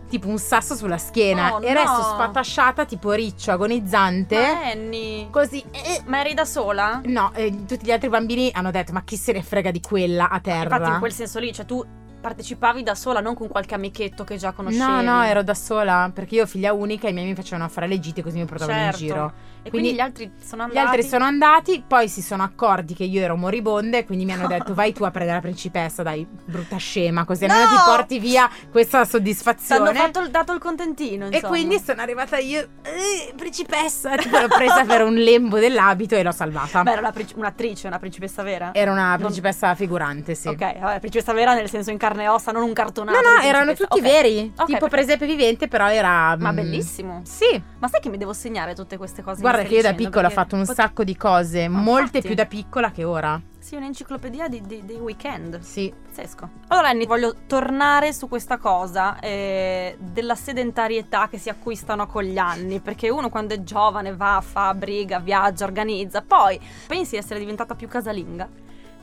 tipo 0.07 0.27
un 0.27 0.37
sasso 0.39 0.75
sulla 0.75 0.97
schiena 0.97 1.55
Oh, 1.55 1.61
e 1.61 1.73
resto 1.73 1.97
no. 1.97 2.03
spatasciata 2.03 2.85
tipo 2.85 3.11
riccio 3.11 3.51
agonizzante. 3.51 4.35
Ma 4.35 4.69
Annie. 4.71 5.29
Così 5.29 5.63
eh, 5.71 6.01
Ma 6.05 6.19
eri 6.21 6.33
da 6.33 6.45
sola? 6.45 7.01
No, 7.05 7.31
eh, 7.33 7.65
tutti 7.65 7.85
gli 7.85 7.91
altri 7.91 8.09
bambini 8.09 8.49
hanno 8.53 8.71
detto: 8.71 8.91
Ma 8.93 9.03
chi 9.03 9.17
se 9.17 9.31
ne 9.33 9.41
frega 9.43 9.71
di 9.71 9.81
quella 9.81 10.29
a 10.29 10.39
terra? 10.39 10.75
Infatti 10.75 10.91
in 10.91 10.99
quel 10.99 11.13
senso 11.13 11.39
lì, 11.39 11.53
cioè 11.53 11.65
tu 11.65 11.85
partecipavi 12.27 12.83
da 12.83 12.93
sola, 12.93 13.21
non 13.21 13.35
con 13.35 13.47
qualche 13.47 13.73
amichetto 13.73 14.23
che 14.25 14.35
già 14.35 14.51
conoscevi. 14.51 14.83
No, 14.83 15.01
no, 15.01 15.23
ero 15.23 15.43
da 15.43 15.53
sola 15.53 16.11
perché 16.13 16.35
io 16.35 16.45
figlia 16.45 16.73
unica 16.73 17.07
e 17.07 17.11
i 17.11 17.13
miei 17.13 17.25
mi 17.27 17.35
facevano 17.35 17.69
fare 17.69 17.87
le 17.87 17.99
gite 17.99 18.21
così 18.21 18.37
mi 18.37 18.45
portavano 18.45 18.77
Certo. 18.77 18.99
in 19.01 19.07
giro. 19.07 19.33
E 19.63 19.69
quindi, 19.69 19.89
quindi 19.89 19.93
gli 19.95 19.99
altri 19.99 20.31
sono 20.43 20.63
Gli 20.67 20.77
andati. 20.77 20.87
altri 20.95 21.03
sono 21.09 21.25
andati, 21.25 21.83
poi 21.85 22.07
si 22.09 22.21
sono 22.21 22.43
accorti 22.43 22.93
che 22.93 23.03
io 23.03 23.21
ero 23.21 23.35
moribonda 23.35 23.97
e 23.97 24.05
quindi 24.05 24.23
mi 24.25 24.31
hanno 24.33 24.47
detto 24.47 24.73
vai 24.75 24.93
tu 24.93 25.03
a 25.03 25.11
prendere 25.11 25.37
la 25.37 25.41
principessa, 25.43 26.03
dai, 26.03 26.25
brutta 26.45 26.77
scema, 26.77 27.23
così 27.25 27.45
No! 27.45 27.53
almeno 27.53 27.69
ti 27.71 27.81
porti 27.85 28.19
via 28.19 28.49
questa 28.71 28.89
Ti 28.89 28.95
hanno 28.97 29.05
soddisfazione. 29.09 29.93
fatto 29.93 30.19
il, 30.21 30.29
dato 30.29 30.53
il 30.53 30.59
contentino, 30.59 31.25
E 31.25 31.27
insomma. 31.29 31.47
quindi 31.47 31.79
sono 31.79 32.01
arrivata 32.01 32.37
io, 32.37 32.67
"Eh, 32.83 33.33
principessa, 33.35 34.15
tipo 34.15 34.37
l'ho 34.37 34.47
presa 34.47 34.83
per 34.85 35.03
un 35.03 35.15
lembo 35.15 35.59
dell'abito 35.59 36.15
e 36.15 36.23
l'ho 36.23 36.31
salvata. 36.31 36.83
Beh, 36.83 36.91
era 36.91 36.99
una 37.01 37.11
princi- 37.11 37.33
un'attrice, 37.37 37.87
una 37.87 37.99
principessa 37.99 38.43
vera? 38.43 38.69
Era 38.73 38.91
una 38.91 39.09
Non- 39.09 39.17
principessa 39.19 39.73
figurante, 39.75 40.33
sì. 40.35 40.47
Ok, 40.47 40.79
vabbè, 40.79 40.99
principessa 40.99 41.33
vera 41.33 41.53
nel 41.53 41.69
senso 41.69 41.91
in 41.91 41.97
carne 42.17 42.23
e 42.23 42.27
ossa, 42.27 42.51
non 42.51 42.63
un 42.63 42.73
cartonato. 42.73 43.19
No, 43.21 43.35
no, 43.35 43.41
erano 43.41 43.73
tutti 43.73 43.99
Ok. 43.99 44.01
veri. 44.01 44.39
Ok, 44.39 44.65
tipo 44.65 44.65
perfetto. 44.65 44.87
presepe 44.87 45.25
vivente, 45.25 45.67
però 45.67 45.89
era. 45.89 46.35
Ma 46.37 46.51
mm, 46.51 46.55
bellissimo. 46.55 47.21
Sì. 47.23 47.61
Ma 47.79 47.87
sai 47.87 48.01
che 48.01 48.09
mi 48.09 48.17
devo 48.17 48.33
segnare 48.33 48.73
tutte 48.75 48.97
queste 48.97 49.21
cose? 49.21 49.41
Guarda 49.41 49.63
che 49.63 49.75
io 49.75 49.81
da 49.81 49.93
piccola 49.93 50.27
ho 50.27 50.31
fatto 50.31 50.55
un 50.55 50.65
pot- 50.65 50.75
sacco 50.75 51.03
di 51.03 51.15
cose, 51.15 51.67
Ma 51.67 51.79
molte 51.79 52.01
infatti. 52.17 52.25
più 52.27 52.35
da 52.35 52.45
piccola 52.45 52.91
che 52.91 53.03
ora. 53.03 53.39
Sì, 53.59 53.75
un'enciclopedia 53.75 54.47
di- 54.47 54.61
di- 54.65 54.85
dei 54.85 54.95
weekend. 54.97 55.59
Sì. 55.59 55.91
Pazzesco. 56.07 56.49
Allora, 56.69 56.87
Annie, 56.89 57.05
voglio 57.05 57.35
tornare 57.47 58.13
su 58.13 58.27
questa 58.29 58.57
cosa 58.57 59.19
eh, 59.19 59.97
della 59.99 60.35
sedentarietà 60.35 61.27
che 61.27 61.37
si 61.37 61.49
acquistano 61.49 62.07
con 62.07 62.23
gli 62.23 62.37
anni. 62.37 62.79
Perché 62.79 63.09
uno 63.09 63.29
quando 63.29 63.53
è 63.53 63.63
giovane 63.63 64.15
va, 64.15 64.41
fa 64.45 64.73
briga, 64.73 65.19
viaggia, 65.19 65.65
organizza. 65.65 66.21
Poi 66.21 66.59
pensi 66.87 67.11
di 67.11 67.17
essere 67.17 67.39
diventata 67.39 67.75
più 67.75 67.87
casalinga. 67.89 68.47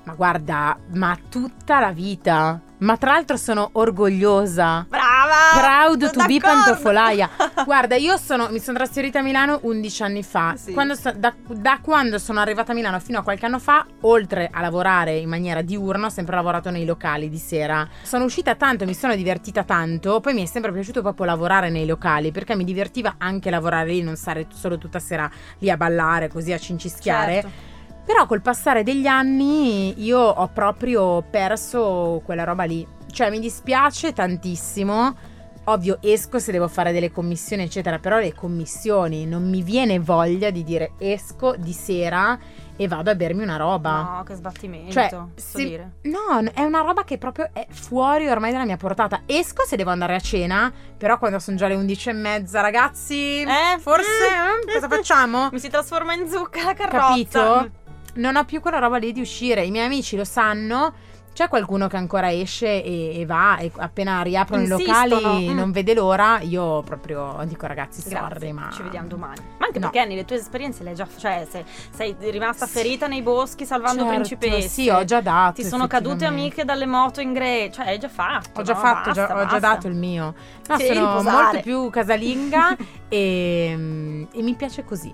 Ma 0.04 0.12
guarda, 0.14 0.76
ma 0.92 1.16
tutta 1.30 1.80
la 1.80 1.90
vita. 1.90 2.60
Ma 2.78 2.98
tra 2.98 3.12
l'altro 3.12 3.38
sono 3.38 3.70
orgogliosa. 3.72 4.84
Brava! 4.86 5.32
Proud 5.54 6.10
to 6.10 6.24
be 6.26 6.38
D'accordo. 6.38 6.62
pantofolaia. 6.64 7.30
Guarda, 7.64 7.94
io 7.96 8.18
sono, 8.18 8.48
mi 8.50 8.58
sono 8.58 8.76
trasferita 8.76 9.20
a 9.20 9.22
Milano 9.22 9.60
11 9.62 10.02
anni 10.02 10.22
fa. 10.22 10.54
Sì. 10.56 10.72
Quando 10.72 10.94
so- 10.94 11.14
da, 11.16 11.32
da 11.48 11.78
quando 11.80 12.18
sono 12.18 12.40
arrivata 12.40 12.72
a 12.72 12.74
Milano 12.74 12.98
fino 13.00 13.20
a 13.20 13.22
qualche 13.22 13.46
anno 13.46 13.58
fa, 13.58 13.86
oltre 14.02 14.50
a 14.52 14.60
lavorare 14.60 15.16
in 15.16 15.28
maniera 15.30 15.62
diurna, 15.62 16.06
ho 16.06 16.10
sempre 16.10 16.34
lavorato 16.34 16.68
nei 16.70 16.84
locali 16.84 17.30
di 17.30 17.38
sera. 17.38 17.88
Sono 18.02 18.24
uscita 18.24 18.54
tanto, 18.56 18.84
mi 18.84 18.94
sono 18.94 19.14
divertita 19.14 19.64
tanto. 19.64 20.20
Poi 20.20 20.34
mi 20.34 20.42
è 20.42 20.46
sempre 20.46 20.70
piaciuto 20.72 21.00
proprio 21.00 21.24
lavorare 21.24 21.70
nei 21.70 21.86
locali 21.86 22.30
perché 22.32 22.54
mi 22.54 22.64
divertiva 22.64 23.14
anche 23.16 23.48
lavorare 23.48 23.88
lì, 23.88 24.02
non 24.02 24.16
stare 24.16 24.46
solo 24.52 24.76
tutta 24.76 24.98
sera 24.98 25.30
lì 25.60 25.70
a 25.70 25.78
ballare, 25.78 26.28
così 26.28 26.52
a 26.52 26.58
cincischiare. 26.58 27.32
Certo. 27.34 27.72
Però 28.04 28.26
col 28.26 28.42
passare 28.42 28.82
degli 28.82 29.06
anni 29.06 30.02
io 30.04 30.18
ho 30.20 30.48
proprio 30.48 31.22
perso 31.22 32.20
quella 32.24 32.44
roba 32.44 32.64
lì. 32.64 32.86
Cioè 33.10 33.30
mi 33.30 33.38
dispiace 33.40 34.12
tantissimo. 34.12 35.32
Ovvio 35.66 35.96
esco 36.02 36.38
se 36.38 36.52
devo 36.52 36.68
fare 36.68 36.92
delle 36.92 37.10
commissioni 37.10 37.62
eccetera, 37.62 37.98
però 37.98 38.18
le 38.18 38.34
commissioni 38.34 39.24
non 39.24 39.48
mi 39.48 39.62
viene 39.62 39.98
voglia 39.98 40.50
di 40.50 40.62
dire 40.62 40.92
esco 40.98 41.54
di 41.56 41.72
sera 41.72 42.38
e 42.76 42.86
vado 42.86 43.10
a 43.10 43.14
bermi 43.14 43.42
una 43.42 43.56
roba. 43.56 44.16
No, 44.16 44.22
che 44.24 44.34
sbattimento. 44.34 44.92
Cioè, 44.92 45.08
posso 45.08 45.30
se- 45.56 45.64
dire. 45.64 45.92
No, 46.02 46.42
è 46.52 46.60
una 46.64 46.80
roba 46.82 47.04
che 47.04 47.16
proprio 47.16 47.48
è 47.54 47.66
fuori 47.70 48.28
ormai 48.28 48.52
dalla 48.52 48.66
mia 48.66 48.76
portata. 48.76 49.22
Esco 49.24 49.64
se 49.64 49.76
devo 49.76 49.88
andare 49.88 50.14
a 50.14 50.20
cena, 50.20 50.70
però 50.98 51.18
quando 51.18 51.38
sono 51.38 51.56
già 51.56 51.66
le 51.66 51.76
11 51.76 52.10
e 52.10 52.12
mezza, 52.12 52.60
ragazzi, 52.60 53.40
Eh? 53.40 53.78
forse 53.78 54.08
Mm. 54.28 54.68
eh, 54.68 54.72
cosa 54.74 54.88
facciamo? 54.88 55.48
Mi 55.50 55.58
si 55.60 55.70
trasforma 55.70 56.12
in 56.12 56.28
zucca 56.28 56.62
la 56.62 56.74
carrozza. 56.74 57.08
Capito? 57.08 57.70
Non 58.14 58.36
ho 58.36 58.44
più 58.44 58.60
quella 58.60 58.78
roba 58.78 58.96
lì 58.98 59.12
di 59.12 59.20
uscire. 59.20 59.64
I 59.64 59.70
miei 59.70 59.86
amici 59.86 60.16
lo 60.16 60.24
sanno. 60.24 60.94
C'è 61.34 61.48
qualcuno 61.48 61.88
che 61.88 61.96
ancora 61.96 62.32
esce 62.32 62.80
e, 62.84 63.18
e 63.18 63.26
va 63.26 63.56
e 63.56 63.68
appena 63.78 64.22
riaprono 64.22 64.62
Insistono. 64.62 65.04
i 65.04 65.08
locali 65.08 65.48
Mm. 65.48 65.56
non 65.56 65.72
vede 65.72 65.92
l'ora. 65.92 66.38
Io 66.42 66.80
proprio 66.82 67.42
dico 67.44 67.66
ragazzi, 67.66 68.02
sorry, 68.02 68.28
Grazie, 68.28 68.52
ma 68.52 68.70
ci 68.72 68.82
vediamo 68.84 69.08
domani. 69.08 69.40
Ma 69.58 69.66
anche 69.66 69.80
No. 69.80 69.86
perché 69.90 69.98
Annie, 69.98 70.14
le 70.14 70.24
tue 70.24 70.36
esperienze 70.36 70.84
le 70.84 70.90
hai 70.90 70.94
già 70.94 71.08
cioè 71.16 71.44
se- 71.50 71.64
sei 71.90 72.14
rimasta 72.30 72.66
Sì. 72.66 72.72
ferita 72.74 73.08
nei 73.08 73.20
boschi 73.22 73.66
salvando 73.66 74.02
Certo, 74.04 74.14
principesse. 74.14 74.68
Sì, 74.68 74.88
ho 74.90 75.02
già 75.02 75.20
dato. 75.20 75.60
Ti 75.60 75.64
sono 75.64 75.88
cadute 75.88 76.24
amiche 76.24 76.64
dalle 76.64 76.86
moto 76.86 77.20
in 77.20 77.32
gre, 77.32 77.68
cioè 77.72 77.88
hai 77.88 77.98
già 77.98 78.08
fatto. 78.08 78.60
Ho 78.60 78.62
già 78.62 78.74
no? 78.74 78.78
fatto, 78.78 79.10
già- 79.10 79.26
Basta, 79.26 79.42
ho 79.42 79.46
già 79.48 79.58
dato 79.58 79.88
il 79.88 79.94
mio. 79.96 80.34
No, 80.68 80.78
Sì, 80.78 80.86
sono 80.86 81.00
riposare. 81.16 81.42
molto 81.42 81.60
più 81.62 81.90
casalinga 81.90 82.76
e, 83.08 84.28
e 84.32 84.40
mi 84.42 84.54
piace 84.54 84.84
così. 84.84 85.12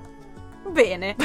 Bene. 0.68 1.16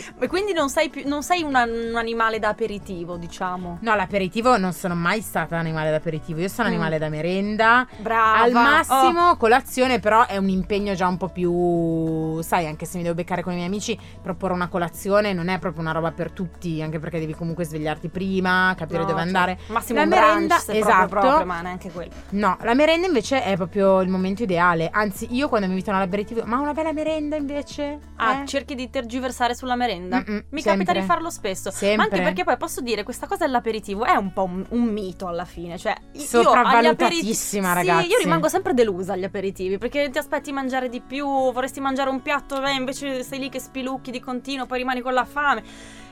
Sì. 0.00 0.04
E 0.18 0.26
quindi 0.26 0.52
non 0.52 0.68
sei, 0.68 0.88
più, 0.88 1.02
non 1.06 1.22
sei 1.22 1.42
una- 1.42 1.64
un 1.64 1.94
animale 1.96 2.38
da 2.38 2.48
aperitivo, 2.48 3.16
diciamo. 3.16 3.78
No, 3.82 3.94
l'aperitivo 3.94 4.56
non 4.58 4.72
sono 4.72 4.94
mai 4.94 5.20
stata 5.20 5.56
animale 5.56 5.90
d'aperitivo, 5.90 6.40
io 6.40 6.48
sono 6.48 6.68
Mm. 6.68 6.72
animale 6.72 6.98
da 6.98 7.08
merenda. 7.08 7.86
Brava. 7.98 8.40
Al 8.42 8.52
massimo 8.52 9.30
Oh, 9.30 9.36
colazione, 9.36 10.00
però 10.00 10.26
è 10.26 10.36
un 10.36 10.48
impegno 10.48 10.94
già 10.94 11.06
un 11.06 11.16
po' 11.16 11.28
più. 11.28 12.40
Sai, 12.42 12.66
anche 12.66 12.84
se 12.86 12.96
mi 12.96 13.02
devo 13.02 13.14
beccare 13.14 13.42
con 13.42 13.52
i 13.52 13.56
miei 13.56 13.66
amici, 13.68 13.98
proporre 14.22 14.52
una 14.54 14.68
colazione 14.68 15.32
non 15.32 15.48
è 15.48 15.58
proprio 15.58 15.82
una 15.82 15.92
roba 15.92 16.10
per 16.12 16.30
tutti, 16.30 16.82
anche 16.82 16.98
perché 16.98 17.18
devi 17.18 17.34
comunque 17.34 17.64
svegliarti 17.64 18.08
prima, 18.08 18.74
capire 18.76 19.00
no, 19.00 19.04
dove 19.06 19.18
cioè, 19.18 19.26
andare. 19.26 19.58
Massimo 19.68 19.98
La 19.98 20.04
un 20.04 20.08
brunch, 20.10 20.24
merenda, 20.26 20.58
se 20.58 20.72
esatto. 20.78 21.08
proprio, 21.08 21.20
proprio, 21.20 21.46
ma 21.46 21.60
neanche 21.62 21.90
quello. 21.90 22.10
No, 22.30 22.56
la 22.62 22.74
merenda 22.74 23.06
invece 23.06 23.42
è 23.42 23.56
proprio 23.56 24.00
il 24.00 24.08
momento 24.08 24.42
ideale. 24.42 24.88
Anzi, 24.92 25.28
io 25.30 25.48
quando 25.48 25.66
mi 25.66 25.72
invitano 25.72 25.98
all'aperitivo, 25.98 26.42
ma 26.44 26.58
una 26.58 26.72
bella 26.72 26.92
merenda 26.92 27.36
invece? 27.36 27.98
Ah, 28.16 28.42
Eh? 28.42 28.46
cerchi 28.46 28.74
di 28.74 28.90
tergiversare 28.90 29.54
sulla 29.54 29.72
merenda? 29.76 29.82
Mm-mm, 29.86 30.44
Mi 30.50 30.60
sempre. 30.60 30.84
capita 30.84 30.92
di 30.92 31.02
farlo 31.02 31.30
spesso. 31.30 31.70
Sempre. 31.70 31.96
Ma 31.96 32.02
anche 32.04 32.22
perché 32.22 32.44
poi 32.44 32.56
posso 32.56 32.80
dire, 32.80 33.02
questa 33.02 33.26
cosa 33.26 33.44
dell'aperitivo 33.44 34.04
è 34.04 34.14
un 34.16 34.32
po' 34.32 34.44
un, 34.44 34.64
un 34.70 34.82
mito 34.82 35.26
alla 35.26 35.44
fine. 35.44 35.76
Cioè, 35.78 35.94
Sopravvalutatissima, 36.12 37.70
aperitivi- 37.70 37.90
ragazzi. 37.90 38.06
Sì, 38.06 38.12
io 38.12 38.18
rimango 38.18 38.48
sempre 38.48 38.74
delusa 38.74 39.12
agli 39.12 39.24
aperitivi 39.24 39.78
perché 39.78 40.08
ti 40.10 40.18
aspetti 40.18 40.52
mangiare 40.52 40.88
di 40.88 41.00
più, 41.00 41.26
vorresti 41.26 41.80
mangiare 41.80 42.10
un 42.10 42.22
piatto, 42.22 42.62
e 42.64 42.72
invece 42.72 43.22
sei 43.22 43.38
lì 43.38 43.48
che 43.48 43.60
spilucchi 43.60 44.10
di 44.10 44.20
continuo, 44.20 44.66
poi 44.66 44.78
rimani 44.78 45.00
con 45.00 45.12
la 45.12 45.24
fame. 45.24 45.62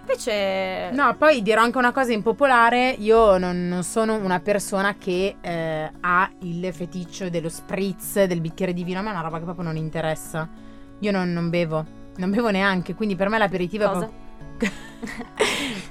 Invece. 0.00 0.90
No, 0.90 1.14
poi 1.16 1.42
dirò 1.42 1.62
anche 1.62 1.78
una 1.78 1.92
cosa 1.92 2.12
impopolare, 2.12 2.90
io 2.98 3.38
non, 3.38 3.68
non 3.68 3.84
sono 3.84 4.16
una 4.16 4.40
persona 4.40 4.96
che 4.96 5.36
eh, 5.40 5.90
ha 6.00 6.30
il 6.40 6.72
feticcio 6.74 7.30
dello 7.30 7.48
spritz, 7.48 8.24
del 8.24 8.40
bicchiere 8.40 8.72
di 8.72 8.82
vino, 8.82 8.98
a 8.98 9.02
me 9.02 9.10
è 9.10 9.12
una 9.12 9.22
roba 9.22 9.38
che 9.38 9.44
proprio 9.44 9.64
non 9.64 9.76
interessa. 9.76 10.48
Io 10.98 11.10
non, 11.12 11.32
non 11.32 11.50
bevo, 11.50 11.84
non 12.16 12.30
bevo 12.30 12.50
neanche, 12.50 12.94
quindi 12.94 13.16
per 13.16 13.28
me 13.28 13.38
l'aperitivo 13.38 13.84
Cosa? 13.90 14.06
è 14.06 14.08
proprio... 14.08 14.70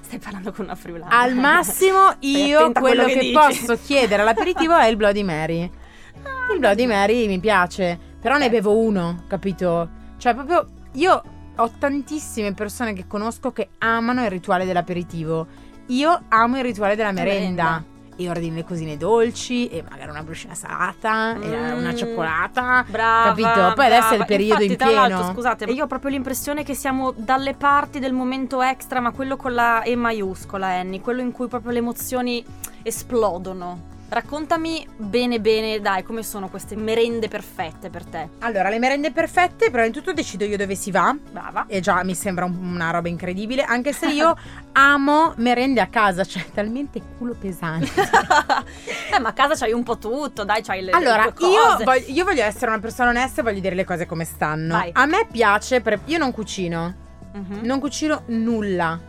Stai 0.02 0.20
parlando 0.20 0.52
con 0.52 0.66
una 0.66 0.76
friulana. 0.76 1.18
Al 1.18 1.36
massimo 1.36 2.16
io 2.20 2.72
quello, 2.72 3.06
che, 3.06 3.20
che 3.20 3.32
posso 3.32 3.78
chiedere 3.78 4.22
all'aperitivo 4.22 4.76
è 4.76 4.88
il 4.88 4.96
Bloody 4.96 5.24
Mary. 5.24 5.70
Il 6.54 6.60
Bloody 6.60 6.86
Mary 6.86 7.28
mi 7.28 7.40
piace, 7.40 7.98
però 8.20 8.38
ne 8.38 8.46
Ok. 8.46 8.52
bevo 8.52 8.78
uno, 8.78 9.24
capito? 9.28 9.90
Cioè 10.18 10.34
proprio 10.34 10.68
io 10.94 11.24
ho 11.56 11.72
tantissime 11.78 12.54
persone 12.54 12.94
che 12.94 13.08
conosco 13.08 13.52
che 13.52 13.70
amano 13.80 14.24
il 14.24 14.30
rituale 14.30 14.66
dell'aperitivo. 14.66 15.48
Io 15.88 16.24
amo 16.30 16.58
il 16.58 16.64
rituale 16.64 16.96
della 16.96 17.12
merenda. 17.12 17.64
merenda. 17.64 17.91
E 18.24 18.30
ordini 18.30 18.56
le 18.56 18.64
cosine 18.64 18.98
dolci 18.98 19.68
e 19.68 19.84
magari 19.90 20.10
una 20.12 20.22
briochina 20.24 20.54
salata 20.54 21.34
e 21.40 21.48
Mm. 21.48 21.78
una 21.80 21.96
cioccolata. 21.96 22.86
Brava, 22.88 23.30
Capito? 23.30 23.74
Poi 23.76 23.86
adesso 23.86 24.10
è 24.10 24.12
il 24.12 24.18
brava. 24.18 24.26
periodo 24.26 24.64
Infatti, 24.64 24.84
in 24.84 24.90
pieno. 24.90 25.08
l'altro, 25.16 25.34
scusate, 25.34 25.66
io 25.66 25.84
ho 25.84 25.88
proprio 25.88 26.12
l'impressione 26.12 26.64
che 26.64 26.74
siamo 26.76 27.12
dalle 27.16 27.54
parti 27.54 28.00
del 28.00 28.14
momento 28.14 28.62
extra, 28.62 29.00
ma 29.00 29.12
quello 29.12 29.36
con 29.38 29.54
la 29.54 29.82
E 29.84 29.96
maiuscola, 29.96 30.68
Annie, 30.68 31.02
quello 31.02 31.22
in 31.22 31.32
cui 31.32 31.48
proprio 31.48 31.72
le 31.72 31.80
emozioni 31.80 32.44
esplodono. 32.84 33.90
Raccontami 34.14 34.86
bene 34.98 35.40
bene, 35.40 35.80
dai, 35.80 36.04
come 36.04 36.22
sono 36.22 36.50
queste 36.50 36.76
merende 36.76 37.30
perfette 37.30 37.90
per 37.90 38.04
te. 38.04 38.28
Allora, 38.40 38.68
le 38.68 38.78
merende 38.78 39.10
perfette, 39.14 39.70
prima 39.72 39.86
di 39.86 39.92
tutto 39.94 40.12
decido 40.12 40.44
io 40.44 40.58
dove 40.58 40.76
si 40.76 40.92
va. 40.92 41.16
Brava. 41.32 41.64
E 41.70 41.80
già 41.80 42.04
mi 42.04 42.14
sembra 42.14 42.44
un- 42.44 42.58
una 42.62 42.92
roba 42.92 43.08
incredibile, 43.08 43.64
anche 43.64 43.94
se 43.94 44.08
io 44.10 44.36
amo 44.74 45.32
merende 45.38 45.80
a 45.80 45.88
casa, 45.88 46.26
cioè 46.26 46.44
talmente 46.54 47.02
culo 47.18 47.36
pesante. 47.40 47.88
eh, 49.16 49.20
ma 49.22 49.30
a 49.30 49.34
casa 49.34 49.56
c'hai 49.56 49.72
un 49.72 49.84
po' 49.84 49.98
tutto, 49.98 50.44
dai, 50.44 50.62
c'hai 50.62 50.82
le, 50.84 50.92
Allora, 50.92 51.24
le 51.24 51.48
io 51.48 51.78
voglio, 51.86 52.04
io 52.08 52.26
voglio 52.26 52.44
essere 52.44 52.70
una 52.70 52.80
persona 52.82 53.12
onesta 53.12 53.40
e 53.40 53.44
voglio 53.46 53.62
dire 53.62 53.76
le 53.76 53.86
cose 53.86 54.06
come 54.06 54.26
stanno. 54.26 54.74
Vai. 54.74 54.90
A 54.92 55.06
me 55.06 55.26
piace, 55.32 55.80
pre- 55.80 56.02
io 56.04 56.18
non 56.18 56.34
cucino, 56.34 56.94
Mhm. 57.34 57.60
non 57.64 57.80
cucino 57.80 58.24
nulla. 58.26 59.00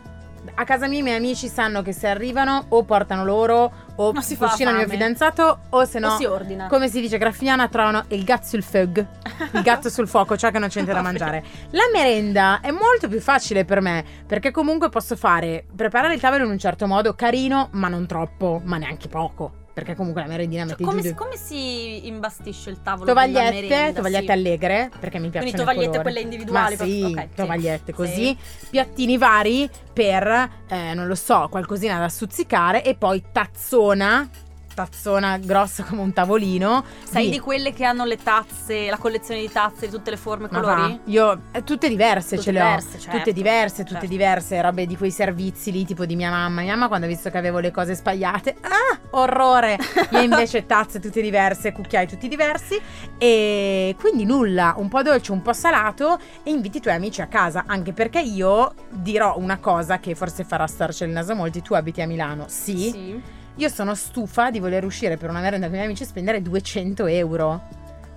A 0.55 0.63
casa 0.65 0.87
mia 0.87 0.99
i 0.99 1.01
miei 1.01 1.17
amici 1.17 1.47
sanno 1.47 1.81
che 1.81 1.93
se 1.93 2.07
arrivano 2.07 2.65
o 2.69 2.83
portano 2.83 3.23
loro 3.23 3.71
o 3.95 4.11
Non 4.11 4.21
si 4.21 4.35
cucina 4.37 4.71
il 4.71 4.77
mio 4.77 4.87
fidanzato 4.87 5.61
o 5.69 5.85
se 5.85 5.99
no... 5.99 6.13
O 6.13 6.17
si 6.17 6.25
ordina. 6.25 6.67
Come 6.67 6.89
si 6.89 7.01
dice 7.01 7.17
graffiana 7.17 7.67
trovano 7.67 8.03
il 8.09 8.23
gatto 8.23 8.47
sul 8.47 8.63
fug, 8.63 9.05
il 9.53 9.61
gatto 9.61 9.89
sul 9.89 10.07
fuoco, 10.07 10.35
cioè 10.35 10.51
che 10.51 10.59
non 10.59 10.67
c'è 10.67 10.81
niente 10.81 10.93
da 10.95 11.01
mangiare. 11.01 11.43
La 11.71 11.89
merenda 11.93 12.59
è 12.61 12.71
molto 12.71 13.07
più 13.07 13.21
facile 13.21 13.65
per 13.65 13.81
me, 13.81 14.03
perché 14.25 14.51
comunque 14.51 14.89
posso 14.89 15.15
fare, 15.15 15.65
preparare 15.75 16.15
il 16.15 16.19
tavolo 16.19 16.43
in 16.45 16.51
un 16.51 16.59
certo 16.59 16.87
modo, 16.87 17.13
carino, 17.13 17.69
ma 17.71 17.87
non 17.87 18.05
troppo, 18.05 18.61
ma 18.63 18.77
neanche 18.77 19.07
poco. 19.07 19.61
Perché 19.73 19.95
comunque 19.95 20.21
la 20.21 20.27
merendina 20.27 20.67
Cioè, 20.67 20.77
come, 20.83 21.01
giù 21.01 21.15
come 21.15 21.35
si 21.35 22.05
imbastisce 22.05 22.69
il 22.69 22.83
tavolo 22.83 23.05
tovagliette, 23.07 23.61
merenda? 23.61 23.91
tovagliette 23.93 24.25
sì. 24.25 24.31
allegre, 24.31 24.91
perché 24.99 25.17
mi 25.17 25.29
piacciono 25.29 25.51
Quindi 25.51 25.71
tovagliette 25.71 26.01
quelle 26.03 26.19
individuali, 26.19 26.75
Ma 26.77 26.83
sì, 26.85 26.99
proprio- 26.99 27.07
ok, 27.21 27.27
sì. 27.29 27.35
tovagliette 27.35 27.93
così, 27.93 28.37
Sì. 28.59 28.67
piattini 28.69 29.17
vari 29.17 29.67
per, 29.91 30.49
eh, 30.67 30.93
non 30.93 31.07
lo 31.07 31.15
so, 31.15 31.47
qualcosina 31.49 31.97
da 31.97 32.07
stuzzicare 32.07 32.83
e 32.83 32.93
poi 32.93 33.23
tazzona, 33.31 34.29
tazzona 34.73 35.37
grossa 35.37 35.83
come 35.83 36.01
un 36.01 36.13
tavolino. 36.13 36.83
Sei 37.03 37.29
di 37.29 37.39
quelle 37.39 37.73
che 37.73 37.83
hanno 37.83 38.05
le 38.05 38.17
tazze, 38.17 38.89
la 38.89 38.97
collezione 38.97 39.41
di 39.41 39.51
tazze 39.51 39.85
di 39.87 39.91
tutte 39.91 40.09
le 40.11 40.17
forme 40.17 40.45
e 40.45 40.49
colori? 40.49 40.99
io 41.05 41.41
eh, 41.51 41.63
tutte 41.63 41.87
diverse 41.89 42.35
Tutte 42.37 42.41
ce 42.43 42.51
le 42.51 42.59
diverse, 42.59 42.97
ho. 42.97 42.99
certo, 42.99 43.17
tutte 43.17 43.33
diverse, 43.33 43.77
tutte 43.83 43.91
certo. 43.93 44.07
diverse, 44.07 44.61
robe 44.61 44.85
di 44.85 44.97
quei 44.97 45.11
servizi 45.11 45.71
lì, 45.71 45.85
tipo 45.85 46.05
di 46.05 46.15
mia 46.15 46.29
mamma. 46.29 46.61
Mia 46.61 46.73
mamma 46.73 46.87
quando 46.87 47.05
ha 47.05 47.09
visto 47.09 47.29
che 47.29 47.37
avevo 47.37 47.59
le 47.59 47.71
cose 47.71 47.95
spagliate, 47.95 48.55
ah, 48.61 48.99
orrore! 49.11 49.77
Io 50.11 50.21
invece 50.21 50.65
tazze 50.67 50.99
tutte 50.99 51.21
diverse, 51.21 51.71
cucchiai 51.71 52.07
tutti 52.07 52.27
diversi 52.27 52.79
e 53.17 53.95
quindi 53.99 54.25
nulla, 54.25 54.73
un 54.77 54.89
po' 54.89 55.01
dolce, 55.01 55.31
un 55.31 55.41
po' 55.41 55.53
salato 55.53 56.19
e 56.43 56.49
inviti 56.51 56.77
i 56.77 56.81
tuoi 56.81 56.95
amici 56.95 57.21
a 57.21 57.27
casa, 57.27 57.63
anche 57.67 57.93
perché 57.93 58.19
io 58.19 58.73
dirò 58.89 59.35
una 59.37 59.57
cosa 59.57 59.99
che 59.99 60.15
forse 60.15 60.43
farà 60.43 60.67
starci 60.67 61.03
il 61.03 61.09
naso 61.11 61.31
a 61.33 61.35
molti, 61.35 61.61
tu 61.61 61.73
abiti 61.73 62.01
a 62.01 62.07
Milano, 62.07 62.45
sì. 62.47 62.89
Sì. 62.89 63.41
Io 63.57 63.69
sono 63.69 63.93
stufa 63.95 64.49
di 64.49 64.59
voler 64.59 64.83
uscire 64.83 65.15
per 65.17 65.29
una 65.29 65.39
merenda 65.39 65.65
con 65.67 65.75
i 65.75 65.77
miei 65.77 65.85
amici 65.89 66.03
e 66.03 66.07
spendere 66.07 66.41
200 66.41 67.05
euro. 67.07 67.61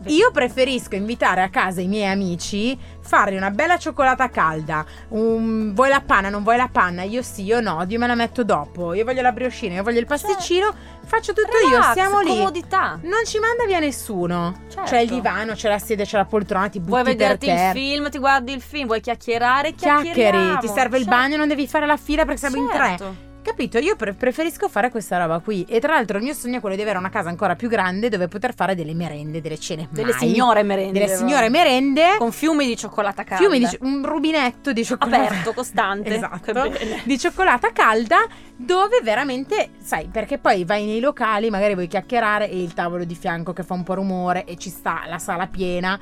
Io 0.08 0.30
preferisco 0.30 0.94
invitare 0.94 1.42
a 1.42 1.48
casa 1.48 1.80
i 1.80 1.88
miei 1.88 2.10
amici, 2.10 2.78
fargli 3.00 3.34
una 3.36 3.50
bella 3.50 3.78
cioccolata 3.78 4.28
calda. 4.28 4.84
un- 5.08 5.72
vuoi 5.74 5.88
la 5.88 6.00
panna, 6.02 6.28
non 6.28 6.42
vuoi 6.42 6.56
la 6.58 6.68
panna? 6.70 7.02
Io 7.02 7.22
sì, 7.22 7.42
io 7.44 7.60
no, 7.60 7.82
io 7.88 7.98
me 7.98 8.06
la 8.06 8.14
metto 8.14 8.44
dopo. 8.44 8.92
Io 8.94 9.04
voglio 9.04 9.22
la 9.22 9.32
briochina, 9.32 9.74
io 9.74 9.82
voglio 9.82 9.98
il 10.00 10.06
pasticcino. 10.06 10.72
Faccio 11.04 11.32
tutto 11.32 11.48
io, 11.68 11.76
Relax, 11.78 11.92
siamo 11.94 12.20
lì. 12.20 12.28
comodità. 12.28 12.98
Non 13.02 13.24
ci 13.24 13.38
manda 13.38 13.64
via 13.64 13.78
nessuno. 13.78 14.54
Certo. 14.68 14.82
C'è 14.90 15.00
il 15.00 15.08
divano, 15.08 15.54
c'è 15.54 15.68
la 15.68 15.78
sedia, 15.78 16.04
c'è 16.04 16.18
la 16.18 16.24
poltrona, 16.26 16.68
ti 16.68 16.78
butti 16.78 16.90
Vuoi 16.90 17.02
vederti 17.02 17.48
il 17.50 17.70
film, 17.72 18.10
ti 18.10 18.18
guardi 18.18 18.52
il 18.52 18.60
film, 18.60 18.86
vuoi 18.86 19.00
chiacchierare, 19.00 19.72
Chiacchieri, 19.72 20.58
ti 20.60 20.68
serve 20.68 20.98
il 20.98 21.04
Certo. 21.04 21.18
bagno, 21.18 21.36
non 21.36 21.48
devi 21.48 21.66
fare 21.66 21.86
la 21.86 21.96
fila 21.96 22.24
perché 22.24 22.38
siamo 22.48 22.56
in 22.58 22.68
tre. 22.68 23.25
Capito? 23.46 23.78
Io 23.78 23.94
pre- 23.94 24.12
preferisco 24.12 24.68
fare 24.68 24.90
questa 24.90 25.18
roba 25.18 25.38
qui. 25.38 25.64
E 25.68 25.78
tra 25.78 25.94
l'altro 25.94 26.18
il 26.18 26.24
mio 26.24 26.34
sogno 26.34 26.56
è 26.56 26.60
quello 26.60 26.74
di 26.74 26.82
avere 26.82 26.98
una 26.98 27.10
casa 27.10 27.28
ancora 27.28 27.54
più 27.54 27.68
grande 27.68 28.08
dove 28.08 28.26
poter 28.26 28.52
fare 28.52 28.74
delle 28.74 28.92
merende, 28.92 29.40
delle 29.40 29.56
cene. 29.56 29.86
Delle 29.88 30.10
mai. 30.10 30.18
signore 30.18 30.64
merende. 30.64 30.98
Delle 30.98 31.14
signore 31.14 31.48
merende. 31.48 32.16
Con 32.18 32.32
fiumi 32.32 32.66
di 32.66 32.76
cioccolata 32.76 33.22
calda. 33.22 33.44
Fiumi 33.44 33.60
di, 33.60 33.78
un 33.82 34.04
rubinetto 34.04 34.72
di 34.72 34.84
cioccolata. 34.84 35.26
Aperto, 35.26 35.52
costante. 35.52 36.14
Esatto. 36.16 36.72
Di 37.04 37.18
cioccolata 37.18 37.70
calda 37.72 38.26
dove 38.56 39.00
veramente, 39.02 39.70
sai, 39.78 40.08
perché 40.10 40.38
poi 40.38 40.64
vai 40.64 40.84
nei 40.84 40.98
locali, 40.98 41.48
magari 41.48 41.74
vuoi 41.74 41.86
chiacchierare 41.86 42.50
e 42.50 42.60
il 42.60 42.74
tavolo 42.74 43.04
di 43.04 43.14
fianco 43.14 43.52
che 43.52 43.62
fa 43.62 43.74
un 43.74 43.84
po' 43.84 43.94
rumore 43.94 44.44
e 44.44 44.56
ci 44.56 44.70
sta 44.70 45.02
la 45.06 45.18
sala 45.18 45.46
piena. 45.46 46.00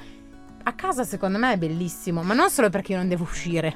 A 0.67 0.73
casa 0.73 1.05
secondo 1.05 1.37
me 1.39 1.53
è 1.53 1.57
bellissimo, 1.59 2.23
ma 2.23 2.33
non 2.33 2.49
solo 2.51 2.71
perché 2.71 2.93
io 2.93 2.99
non 2.99 3.09
devo 3.09 3.25
uscire. 3.25 3.75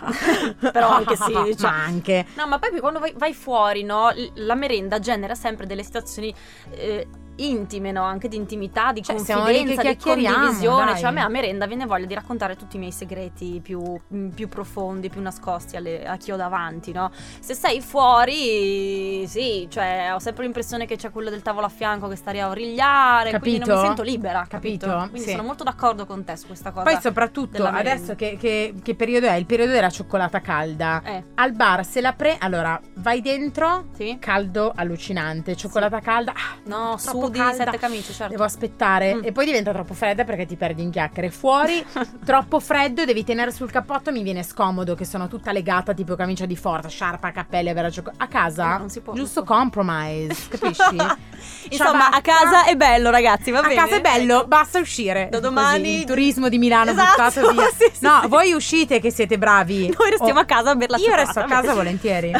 Però 0.60 0.90
anche 0.90 1.16
sì, 1.16 1.32
cioè- 1.56 1.70
ma 1.70 1.84
anche. 1.84 2.26
No, 2.34 2.46
ma 2.46 2.58
poi 2.58 2.78
quando 2.80 2.98
vai, 2.98 3.14
vai 3.16 3.32
fuori, 3.32 3.82
no? 3.82 4.10
La 4.34 4.54
merenda 4.54 4.98
genera 4.98 5.34
sempre 5.34 5.66
delle 5.66 5.82
situazioni 5.82 6.34
eh, 6.72 7.06
intime, 7.38 7.92
no? 7.92 8.02
Anche 8.04 8.28
di 8.28 8.36
intimità, 8.36 8.92
di 8.92 9.02
Cioè, 9.02 9.16
confidenza, 9.16 9.82
di 9.82 9.96
condivisione. 9.96 10.84
dai. 10.92 11.00
Cioè, 11.00 11.08
a 11.08 11.12
me 11.12 11.20
a 11.22 11.28
merenda 11.28 11.66
viene 11.66 11.86
voglia 11.86 12.06
di 12.06 12.14
raccontare 12.14 12.56
tutti 12.56 12.76
i 12.76 12.78
miei 12.78 12.92
segreti 12.92 13.60
più, 13.62 13.80
mm, 14.14 14.28
più 14.30 14.48
profondi, 14.48 15.08
più 15.08 15.20
nascosti 15.20 15.76
alle- 15.76 16.04
a 16.06 16.16
chi 16.16 16.32
ho 16.32 16.36
davanti, 16.36 16.92
no? 16.92 17.10
Se 17.40 17.54
sei 17.54 17.80
fuori, 17.80 19.26
sì, 19.26 19.66
cioè, 19.70 20.10
ho 20.12 20.18
sempre 20.18 20.44
l'impressione 20.44 20.86
che 20.86 20.96
c'è 20.96 21.10
quello 21.10 21.30
del 21.30 21.42
tavolo 21.42 21.66
a 21.66 21.70
fianco 21.70 22.08
che 22.08 22.16
sta 22.16 22.30
a 22.30 22.48
origliare, 22.48 23.38
quindi 23.38 23.58
non 23.58 23.68
mi 23.68 23.74
Capito? 23.74 23.86
sento 23.86 24.02
libera, 24.02 24.46
capito? 24.48 24.86
Capito? 24.86 25.08
Quindi 25.10 25.28
Sì. 25.28 25.30
sono 25.34 25.42
molto 25.44 25.64
d'accordo 25.64 26.04
con 26.06 26.24
te 26.24 26.36
su 26.36 26.46
questa 26.46 26.70
cosa. 26.70 26.84
Poi 26.90 27.00
soprattutto 27.00 27.64
adesso 27.64 28.14
che, 28.14 28.36
che- 28.38 28.74
che 28.82 28.94
periodo 28.94 29.26
è? 29.26 29.34
Il 29.34 29.46
periodo 29.46 29.72
della 29.72 29.90
cioccolata 29.90 30.40
calda. 30.40 31.02
Eh, 31.04 31.24
Al 31.36 31.52
bar 31.52 31.84
se 31.84 32.00
la 32.00 32.12
pre... 32.12 32.36
Allora, 32.38 32.78
vai 32.96 33.20
dentro, 33.20 33.86
sì? 33.94 34.16
caldo 34.20 34.72
allucinante, 34.74 35.56
cioccolata 35.56 36.00
calda, 36.00 36.32
ah, 36.32 36.56
No, 36.64 36.96
troppo 37.02 37.27
Moody, 37.28 37.38
calda. 37.38 37.64
sette 37.64 37.78
camicie, 37.78 38.12
certo. 38.12 38.32
Devo 38.32 38.44
aspettare 38.44 39.14
Mm. 39.14 39.20
e 39.24 39.32
poi 39.32 39.44
diventa 39.46 39.72
troppo 39.72 39.94
fredda 39.94 40.24
perché 40.24 40.46
ti 40.46 40.56
perdi 40.56 40.82
in 40.82 40.90
chiacchiere. 40.90 41.30
Fuori 41.30 41.84
troppo 42.24 42.60
freddo, 42.60 43.04
devi 43.04 43.24
tenere 43.24 43.50
sul 43.52 43.70
cappotto, 43.70 44.10
mi 44.12 44.22
viene 44.22 44.42
scomodo 44.42 44.94
che 44.94 45.04
sono 45.04 45.28
tutta 45.28 45.52
legata 45.52 45.94
tipo 45.94 46.14
camicia 46.16 46.46
di 46.46 46.56
forza, 46.56 46.88
sciarpa, 46.88 47.30
cappelli, 47.32 47.72
gioco- 47.90 48.12
a 48.16 48.26
casa. 48.26 48.72
No, 48.72 48.78
non 48.78 48.90
si 48.90 49.00
può, 49.00 49.12
giusto 49.14 49.44
compromise, 49.44 50.48
capisci? 50.48 50.96
Insomma, 51.70 52.10
a 52.10 52.20
casa 52.20 52.64
è 52.64 52.74
bello, 52.76 53.10
ragazzi, 53.10 53.50
va 53.50 53.58
a 53.58 53.62
bene? 53.62 53.74
casa 53.74 53.96
è 53.96 54.00
bello, 54.00 54.38
Ecco. 54.38 54.46
basta 54.48 54.78
uscire. 54.78 55.28
Da 55.30 55.38
Così, 55.38 55.42
domani- 55.42 55.98
il 56.00 56.04
turismo 56.04 56.48
di 56.48 56.58
Milano 56.58 56.90
Esatto, 56.90 57.22
buttato 57.40 57.52
via. 57.52 57.68
sì, 57.76 57.90
sì, 57.92 58.04
no, 58.04 58.20
sì. 58.22 58.28
voi 58.28 58.52
uscite 58.52 59.00
che 59.00 59.10
siete 59.10 59.38
bravi. 59.38 59.94
Noi 59.96 60.10
restiamo 60.10 60.38
Oh, 60.40 60.42
a 60.42 60.44
casa 60.46 60.70
a 60.70 60.74
bere 60.74 60.90
la 60.92 60.96
Io 60.98 61.04
cioccolata, 61.04 61.24
resto 61.26 61.40
a 61.40 61.44
casa 61.44 61.74
volentieri. 61.74 62.32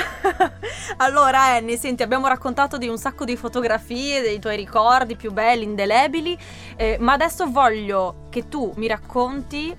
allora, 0.98 1.42
Annie, 1.56 1.76
senti, 1.76 2.02
abbiamo 2.02 2.26
raccontato 2.26 2.76
di 2.78 2.88
un 2.88 2.98
sacco 2.98 3.24
di 3.24 3.36
fotografie, 3.36 4.20
dei 4.20 4.38
tuoi 4.38 4.56
ricordi 4.56 4.76
più 5.16 5.32
belli, 5.32 5.64
indelebili, 5.64 6.38
eh, 6.76 6.96
ma 7.00 7.12
adesso 7.12 7.50
voglio 7.50 8.26
che 8.30 8.48
tu 8.48 8.72
mi 8.76 8.86
racconti 8.86 9.76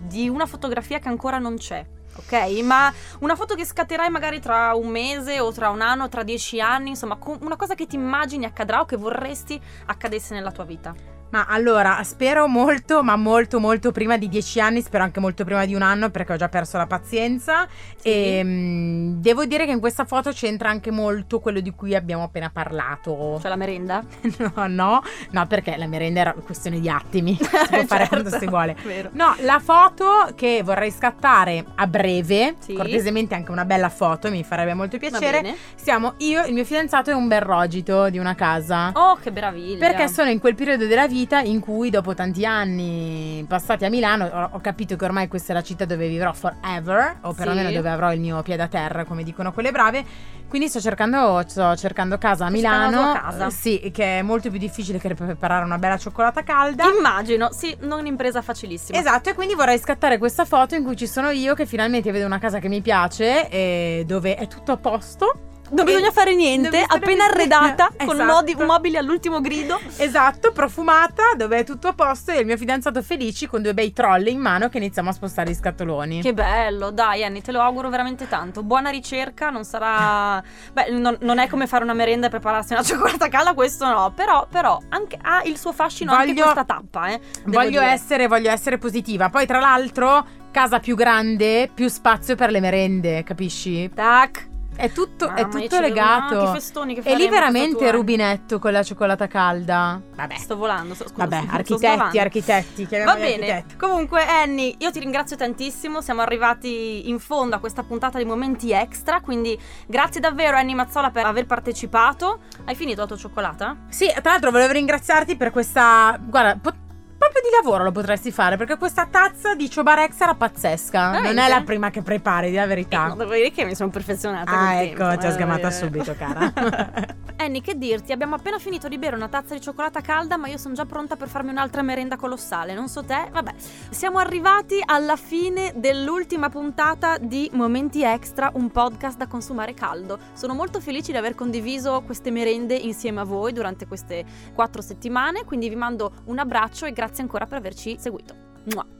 di 0.00 0.28
una 0.28 0.46
fotografia 0.46 0.98
che 0.98 1.08
ancora 1.08 1.38
non 1.38 1.56
c'è. 1.56 1.84
Ok, 2.16 2.60
ma 2.62 2.92
una 3.20 3.36
foto 3.36 3.54
che 3.54 3.64
scatterai 3.64 4.10
magari 4.10 4.40
tra 4.40 4.74
un 4.74 4.88
mese 4.88 5.38
o 5.38 5.52
tra 5.52 5.70
un 5.70 5.80
anno, 5.80 6.08
tra 6.08 6.24
dieci 6.24 6.60
anni, 6.60 6.90
insomma, 6.90 7.16
una 7.40 7.56
cosa 7.56 7.74
che 7.74 7.86
ti 7.86 7.94
immagini 7.94 8.44
accadrà 8.44 8.80
o 8.80 8.84
che 8.84 8.96
vorresti 8.96 9.60
accadesse 9.86 10.34
nella 10.34 10.50
tua 10.50 10.64
vita. 10.64 11.17
Ma 11.30 11.44
allora, 11.46 12.02
spero 12.04 12.46
molto, 12.46 13.02
ma 13.02 13.14
molto, 13.16 13.60
molto 13.60 13.92
prima 13.92 14.16
di 14.16 14.28
dieci 14.28 14.60
anni, 14.60 14.80
spero 14.80 15.04
anche 15.04 15.20
molto 15.20 15.44
prima 15.44 15.66
di 15.66 15.74
un 15.74 15.82
anno 15.82 16.08
perché 16.10 16.32
ho 16.32 16.36
già 16.36 16.48
perso 16.48 16.78
la 16.78 16.86
pazienza. 16.86 17.66
Sì. 17.96 18.08
E 18.08 18.40
mm, 18.42 19.20
devo 19.20 19.44
dire 19.44 19.66
che 19.66 19.72
in 19.72 19.80
questa 19.80 20.04
foto 20.06 20.30
c'entra 20.30 20.70
anche 20.70 20.90
molto 20.90 21.40
quello 21.40 21.60
di 21.60 21.70
cui 21.72 21.94
abbiamo 21.94 22.22
appena 22.22 22.48
parlato. 22.50 23.38
Cioè 23.40 23.50
la 23.50 23.56
merenda? 23.56 24.02
No, 24.38 24.66
no, 24.68 25.02
no, 25.30 25.46
perché 25.46 25.76
la 25.76 25.86
merenda 25.86 26.20
era 26.20 26.32
questione 26.32 26.80
di 26.80 26.88
attimi, 26.88 27.34
si 27.34 27.48
può 27.48 27.58
fare 27.84 27.86
Certo, 27.86 28.08
quando 28.08 28.30
si 28.38 28.46
vuole. 28.46 28.76
Vero. 28.84 29.10
No, 29.12 29.34
la 29.40 29.58
foto 29.58 30.30
che 30.34 30.62
vorrei 30.64 30.90
scattare 30.90 31.64
a 31.74 31.86
breve, 31.86 32.54
Sì. 32.58 32.72
cortesemente 32.72 33.34
anche 33.34 33.50
una 33.50 33.64
bella 33.64 33.88
foto, 33.88 34.30
mi 34.30 34.44
farebbe 34.44 34.74
molto 34.74 34.96
piacere. 34.98 35.56
Siamo 35.74 36.14
io, 36.18 36.44
il 36.44 36.54
mio 36.54 36.64
fidanzato 36.64 37.10
e 37.10 37.14
un 37.14 37.26
bel 37.28 37.40
rogito 37.40 38.08
di 38.10 38.18
una 38.18 38.34
casa. 38.34 38.92
Oh, 38.94 39.16
che 39.16 39.30
meraviglia. 39.30 39.78
Perché 39.78 40.08
sono 40.08 40.30
in 40.30 40.38
quel 40.38 40.54
periodo 40.54 40.86
della 40.86 41.06
vita 41.06 41.17
in 41.44 41.60
cui 41.60 41.90
dopo 41.90 42.14
tanti 42.14 42.44
anni 42.44 43.44
passati 43.48 43.84
a 43.84 43.88
Milano 43.88 44.26
ho, 44.26 44.48
ho 44.52 44.60
capito 44.60 44.94
che 44.96 45.04
ormai 45.04 45.26
questa 45.28 45.52
è 45.52 45.54
la 45.54 45.62
città 45.62 45.84
dove 45.84 46.06
vivrò 46.08 46.32
forever, 46.32 47.18
o 47.22 47.30
Sì. 47.30 47.36
perlomeno 47.36 47.70
dove 47.72 47.88
avrò 47.90 48.12
il 48.12 48.20
mio 48.20 48.42
piede 48.42 48.62
a 48.62 48.68
terra, 48.68 49.04
come 49.04 49.22
dicono 49.22 49.52
quelle 49.52 49.70
brave. 49.72 50.04
Quindi 50.48 50.68
sto 50.68 50.80
cercando, 50.80 51.42
sto 51.46 51.76
cercando 51.76 52.16
casa 52.18 52.46
a 52.46 52.50
Milano. 52.50 53.12
casa. 53.12 53.46
eh, 53.46 53.50
Sì, 53.50 53.90
che 53.92 54.18
è 54.20 54.22
molto 54.22 54.48
più 54.50 54.58
difficile 54.58 54.98
che 54.98 55.14
preparare 55.14 55.64
una 55.64 55.76
bella 55.78 55.98
cioccolata 55.98 56.42
calda. 56.42 56.84
Immagino, 56.84 57.50
sì, 57.52 57.76
non 57.80 57.98
un'impresa 58.00 58.40
facilissima. 58.40 58.98
Esatto, 58.98 59.28
e 59.30 59.34
quindi 59.34 59.54
vorrei 59.54 59.78
scattare 59.78 60.16
questa 60.18 60.44
foto 60.44 60.74
in 60.74 60.84
cui 60.84 60.96
ci 60.96 61.06
sono 61.06 61.30
io 61.30 61.54
che 61.54 61.66
finalmente 61.66 62.10
vedo 62.12 62.24
una 62.26 62.38
casa 62.38 62.58
che 62.60 62.68
mi 62.68 62.80
piace 62.80 63.48
e 63.50 64.04
dove 64.06 64.36
è 64.36 64.46
tutto 64.46 64.72
a 64.72 64.76
posto. 64.78 65.42
Non 65.70 65.84
bisogna 65.84 66.10
fare 66.10 66.34
niente, 66.34 66.82
appena 66.86 67.24
arredata, 67.26 67.90
con 68.04 68.14
Esatto. 68.14 68.24
modi- 68.32 68.54
mobili 68.54 68.96
all'ultimo 68.96 69.40
grido. 69.40 69.78
Esatto, 69.96 70.52
profumata, 70.52 71.34
dove 71.36 71.58
è 71.58 71.64
tutto 71.64 71.88
a 71.88 71.92
posto 71.92 72.32
e 72.32 72.38
il 72.40 72.46
mio 72.46 72.56
fidanzato 72.56 73.02
felici 73.02 73.46
con 73.46 73.62
due 73.62 73.74
bei 73.74 73.92
trolley 73.92 74.32
in 74.32 74.40
mano 74.40 74.68
che 74.68 74.78
iniziamo 74.78 75.10
a 75.10 75.12
spostare 75.12 75.50
gli 75.50 75.54
scatoloni. 75.54 76.22
Che 76.22 76.32
bello, 76.32 76.90
dai 76.90 77.24
Anni, 77.24 77.42
te 77.42 77.52
lo 77.52 77.60
auguro 77.60 77.88
veramente 77.90 78.28
tanto. 78.28 78.62
Buona 78.62 78.90
ricerca, 78.90 79.50
non 79.50 79.64
sarà... 79.64 80.42
Beh, 80.72 80.90
non, 80.90 81.16
non 81.20 81.38
è 81.38 81.48
come 81.48 81.66
fare 81.66 81.84
una 81.84 81.94
merenda 81.94 82.26
e 82.26 82.30
prepararsi 82.30 82.72
una 82.72 82.82
cioccolata 82.84 83.28
calda, 83.28 83.54
questo 83.54 83.86
no. 83.86 84.12
Però, 84.14 84.46
però, 84.50 84.78
anche, 84.88 85.18
ha 85.20 85.42
il 85.44 85.58
suo 85.58 85.72
fascino 85.72 86.12
anche 86.12 86.28
Voglio- 86.28 86.42
questa 86.44 86.64
tappa, 86.64 87.08
eh. 87.08 87.20
Voglio 87.44 87.80
essere, 87.80 88.26
voglio 88.26 88.50
essere 88.50 88.78
positiva. 88.78 89.28
Poi, 89.28 89.46
tra 89.46 89.58
l'altro, 89.60 90.26
casa 90.50 90.78
più 90.80 90.96
grande, 90.96 91.70
più 91.72 91.88
spazio 91.88 92.34
per 92.36 92.50
le 92.50 92.60
merende, 92.60 93.22
capisci? 93.22 93.90
Tac. 93.94 94.47
È 94.78 94.92
tutto, 94.92 95.28
è 95.34 95.42
Mamma, 95.42 95.58
io 95.58 95.68
tutto 95.68 95.80
legato. 95.80 96.38
che 96.38 96.46
festoni 96.52 96.94
che 96.94 97.00
e 97.00 97.16
lì 97.16 97.28
veramente 97.28 97.90
rubinetto 97.90 98.60
con 98.60 98.70
la 98.70 98.84
cioccolata 98.84 99.26
calda. 99.26 100.00
Vabbè. 100.14 100.36
Sto 100.36 100.56
volando, 100.56 100.94
sto, 100.94 101.08
scusa, 101.08 101.26
Vabbè, 101.26 101.42
sto 101.42 101.54
architetti, 101.56 101.94
sbavando. 101.94 102.20
architetti, 102.20 102.84
Va 103.04 103.14
bene, 103.16 103.50
architetti. 103.50 103.76
comunque 103.76 104.24
Annie, 104.24 104.76
io 104.78 104.92
ti 104.92 105.00
ringrazio 105.00 105.36
tantissimo, 105.36 106.00
siamo 106.00 106.20
arrivati 106.20 107.08
in 107.08 107.18
fondo 107.18 107.56
a 107.56 107.58
questa 107.58 107.82
puntata 107.82 108.18
di 108.18 108.24
momenti 108.24 108.70
extra, 108.70 109.20
quindi 109.20 109.58
grazie 109.88 110.20
davvero 110.20 110.56
Annie 110.56 110.76
Mazzola 110.76 111.10
per 111.10 111.26
aver 111.26 111.46
partecipato. 111.46 112.38
Hai 112.64 112.76
finito 112.76 113.00
la 113.00 113.06
tua 113.08 113.16
cioccolata? 113.16 113.76
Sì, 113.88 114.06
tra 114.22 114.30
l'altro 114.30 114.52
volevo 114.52 114.72
ringraziarti 114.74 115.36
per 115.36 115.50
questa. 115.50 116.16
Guarda, 116.22 116.56
po- 116.62 116.86
proprio 117.28 117.42
di 117.42 117.48
lavoro 117.62 117.84
lo 117.84 117.92
potresti 117.92 118.30
fare 118.30 118.56
perché 118.56 118.76
questa 118.76 119.06
tazza 119.06 119.54
di 119.54 119.68
Ciobarex 119.68 120.20
era 120.20 120.34
pazzesca. 120.34 121.02
Non 121.02 121.22
Veramente? 121.22 121.44
è 121.44 121.48
la 121.48 121.62
prima 121.62 121.90
che 121.90 122.02
prepari, 122.02 122.50
di 122.50 122.56
la 122.56 122.66
verità. 122.66 123.08
No, 123.08 123.16
devo 123.16 123.34
dire 123.34 123.50
che 123.50 123.64
mi 123.64 123.74
sono 123.74 123.90
perfezionata. 123.90 124.50
ah, 124.50 124.74
ecco, 124.82 125.04
tempo, 125.04 125.20
ti 125.20 125.26
ho 125.26 125.28
eh, 125.28 125.32
sgamata 125.32 125.68
eh. 125.68 125.72
subito, 125.72 126.14
cara. 126.14 126.52
Annie, 127.40 127.60
che 127.60 127.78
dirti? 127.78 128.10
Abbiamo 128.10 128.34
appena 128.34 128.58
finito 128.58 128.88
di 128.88 128.98
bere 128.98 129.14
una 129.14 129.28
tazza 129.28 129.54
di 129.54 129.60
cioccolata 129.60 130.00
calda, 130.00 130.36
ma 130.36 130.48
io 130.48 130.56
sono 130.56 130.74
già 130.74 130.84
pronta 130.84 131.14
per 131.14 131.28
farmi 131.28 131.50
un'altra 131.50 131.82
merenda 131.82 132.16
colossale. 132.16 132.74
Non 132.74 132.88
so 132.88 133.04
te, 133.04 133.28
vabbè. 133.30 133.52
Siamo 133.90 134.18
arrivati 134.18 134.82
alla 134.84 135.16
fine 135.16 135.72
dell'ultima 135.76 136.48
puntata 136.48 137.16
di 137.18 137.48
Momenti 137.52 138.02
Extra, 138.02 138.50
un 138.54 138.70
podcast 138.70 139.18
da 139.18 139.26
consumare 139.26 139.74
caldo. 139.74 140.18
Sono 140.32 140.54
molto 140.54 140.80
felice 140.80 141.12
di 141.12 141.18
aver 141.18 141.34
condiviso 141.34 142.02
queste 142.04 142.30
merende 142.30 142.74
insieme 142.74 143.20
a 143.20 143.24
voi 143.24 143.52
durante 143.52 143.86
queste 143.86 144.24
quattro 144.54 144.82
settimane, 144.82 145.44
quindi 145.44 145.68
vi 145.68 145.76
mando 145.76 146.12
un 146.24 146.38
abbraccio 146.38 146.86
e 146.86 146.92
grazie 147.18 147.22
ancora 147.22 147.46
per 147.46 147.58
averci 147.58 147.96
seguito. 147.98 148.34
Mua. 148.74 148.97